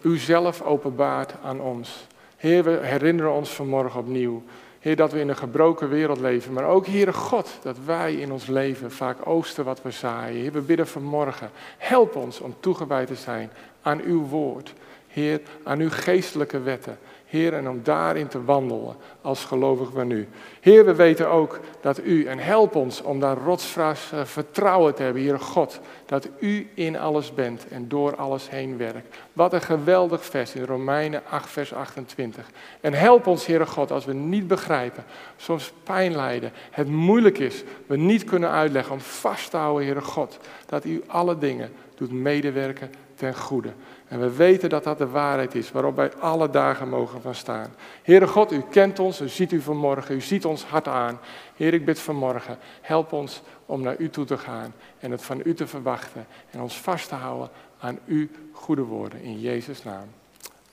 uzelf 0.01 0.61
openbaart 0.61 1.33
aan 1.43 1.61
ons. 1.61 2.07
Heer, 2.37 2.63
we 2.63 2.79
herinneren 2.81 3.33
ons 3.33 3.49
vanmorgen 3.49 3.99
opnieuw. 3.99 4.43
Heer, 4.79 4.95
dat 4.95 5.11
we 5.11 5.19
in 5.19 5.29
een 5.29 5.35
gebroken 5.35 5.89
wereld 5.89 6.19
leven. 6.19 6.53
Maar 6.53 6.63
ook, 6.63 6.87
Heere 6.87 7.13
God, 7.13 7.49
dat 7.61 7.77
wij 7.85 8.13
in 8.13 8.31
ons 8.31 8.47
leven 8.47 8.91
vaak 8.91 9.27
oosten 9.27 9.65
wat 9.65 9.81
we 9.81 9.91
zaaien. 9.91 10.41
Heer, 10.41 10.51
we 10.51 10.61
bidden 10.61 10.87
vanmorgen. 10.87 11.49
Help 11.77 12.15
ons 12.15 12.39
om 12.39 12.55
toegewijd 12.59 13.07
te 13.07 13.15
zijn 13.15 13.51
aan 13.81 14.01
uw 14.01 14.27
woord. 14.27 14.73
Heer, 15.07 15.41
aan 15.63 15.79
uw 15.79 15.89
geestelijke 15.91 16.61
wetten. 16.61 16.97
Heer, 17.31 17.53
en 17.53 17.69
om 17.69 17.79
daarin 17.83 18.27
te 18.27 18.43
wandelen 18.43 18.95
als 19.21 19.45
gelovig 19.45 19.89
van 19.93 20.11
u. 20.11 20.27
Heer, 20.59 20.85
we 20.85 20.95
weten 20.95 21.29
ook 21.29 21.59
dat 21.81 22.03
u, 22.03 22.25
en 22.25 22.39
help 22.39 22.75
ons 22.75 23.01
om 23.01 23.19
daar 23.19 23.37
rotsvast 23.37 24.13
eh, 24.13 24.23
vertrouwen 24.23 24.95
te 24.95 25.03
hebben, 25.03 25.21
Heer 25.21 25.39
God, 25.39 25.79
dat 26.05 26.27
u 26.39 26.69
in 26.73 26.99
alles 26.99 27.33
bent 27.33 27.67
en 27.67 27.87
door 27.87 28.15
alles 28.15 28.49
heen 28.49 28.77
werkt. 28.77 29.15
Wat 29.33 29.53
een 29.53 29.61
geweldig 29.61 30.25
vers 30.25 30.55
in 30.55 30.63
Romeinen 30.63 31.21
8, 31.29 31.49
vers 31.49 31.73
28. 31.73 32.49
En 32.81 32.93
help 32.93 33.27
ons, 33.27 33.45
Heere 33.45 33.65
God, 33.65 33.91
als 33.91 34.05
we 34.05 34.13
niet 34.13 34.47
begrijpen, 34.47 35.03
soms 35.37 35.73
pijn 35.83 36.15
lijden, 36.15 36.51
het 36.71 36.87
moeilijk 36.87 37.37
is, 37.37 37.63
we 37.85 37.97
niet 37.97 38.23
kunnen 38.23 38.49
uitleggen, 38.49 38.93
om 38.93 38.99
vast 38.99 39.49
te 39.51 39.57
houden, 39.57 39.85
Heere 39.85 40.01
God, 40.01 40.37
dat 40.65 40.85
u 40.85 41.03
alle 41.07 41.37
dingen 41.37 41.71
doet 41.95 42.11
medewerken 42.11 42.91
ten 43.15 43.35
goede. 43.35 43.73
En 44.11 44.19
we 44.19 44.35
weten 44.35 44.69
dat 44.69 44.83
dat 44.83 44.97
de 44.97 45.07
waarheid 45.07 45.55
is 45.55 45.71
waarop 45.71 45.95
wij 45.95 46.13
alle 46.13 46.49
dagen 46.49 46.89
mogen 46.89 47.21
van 47.21 47.35
staan. 47.35 47.73
Heere 48.03 48.27
God, 48.27 48.51
u 48.51 48.61
kent 48.69 48.99
ons, 48.99 49.21
u 49.21 49.29
ziet 49.29 49.51
u 49.51 49.61
vanmorgen, 49.61 50.15
u 50.15 50.21
ziet 50.21 50.45
ons 50.45 50.63
hart 50.63 50.87
aan. 50.87 51.19
Heer, 51.55 51.73
ik 51.73 51.85
bid 51.85 51.99
vanmorgen, 51.99 52.57
help 52.81 53.11
ons 53.11 53.41
om 53.65 53.81
naar 53.81 53.95
u 53.97 54.09
toe 54.09 54.25
te 54.25 54.37
gaan 54.37 54.73
en 54.99 55.11
het 55.11 55.23
van 55.23 55.41
u 55.43 55.53
te 55.53 55.67
verwachten 55.67 56.25
en 56.49 56.61
ons 56.61 56.77
vast 56.77 57.09
te 57.09 57.15
houden 57.15 57.49
aan 57.79 57.99
uw 58.05 58.27
goede 58.51 58.83
woorden 58.83 59.21
in 59.21 59.39
Jezus' 59.39 59.83
naam. 59.83 60.07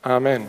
Amen. 0.01 0.49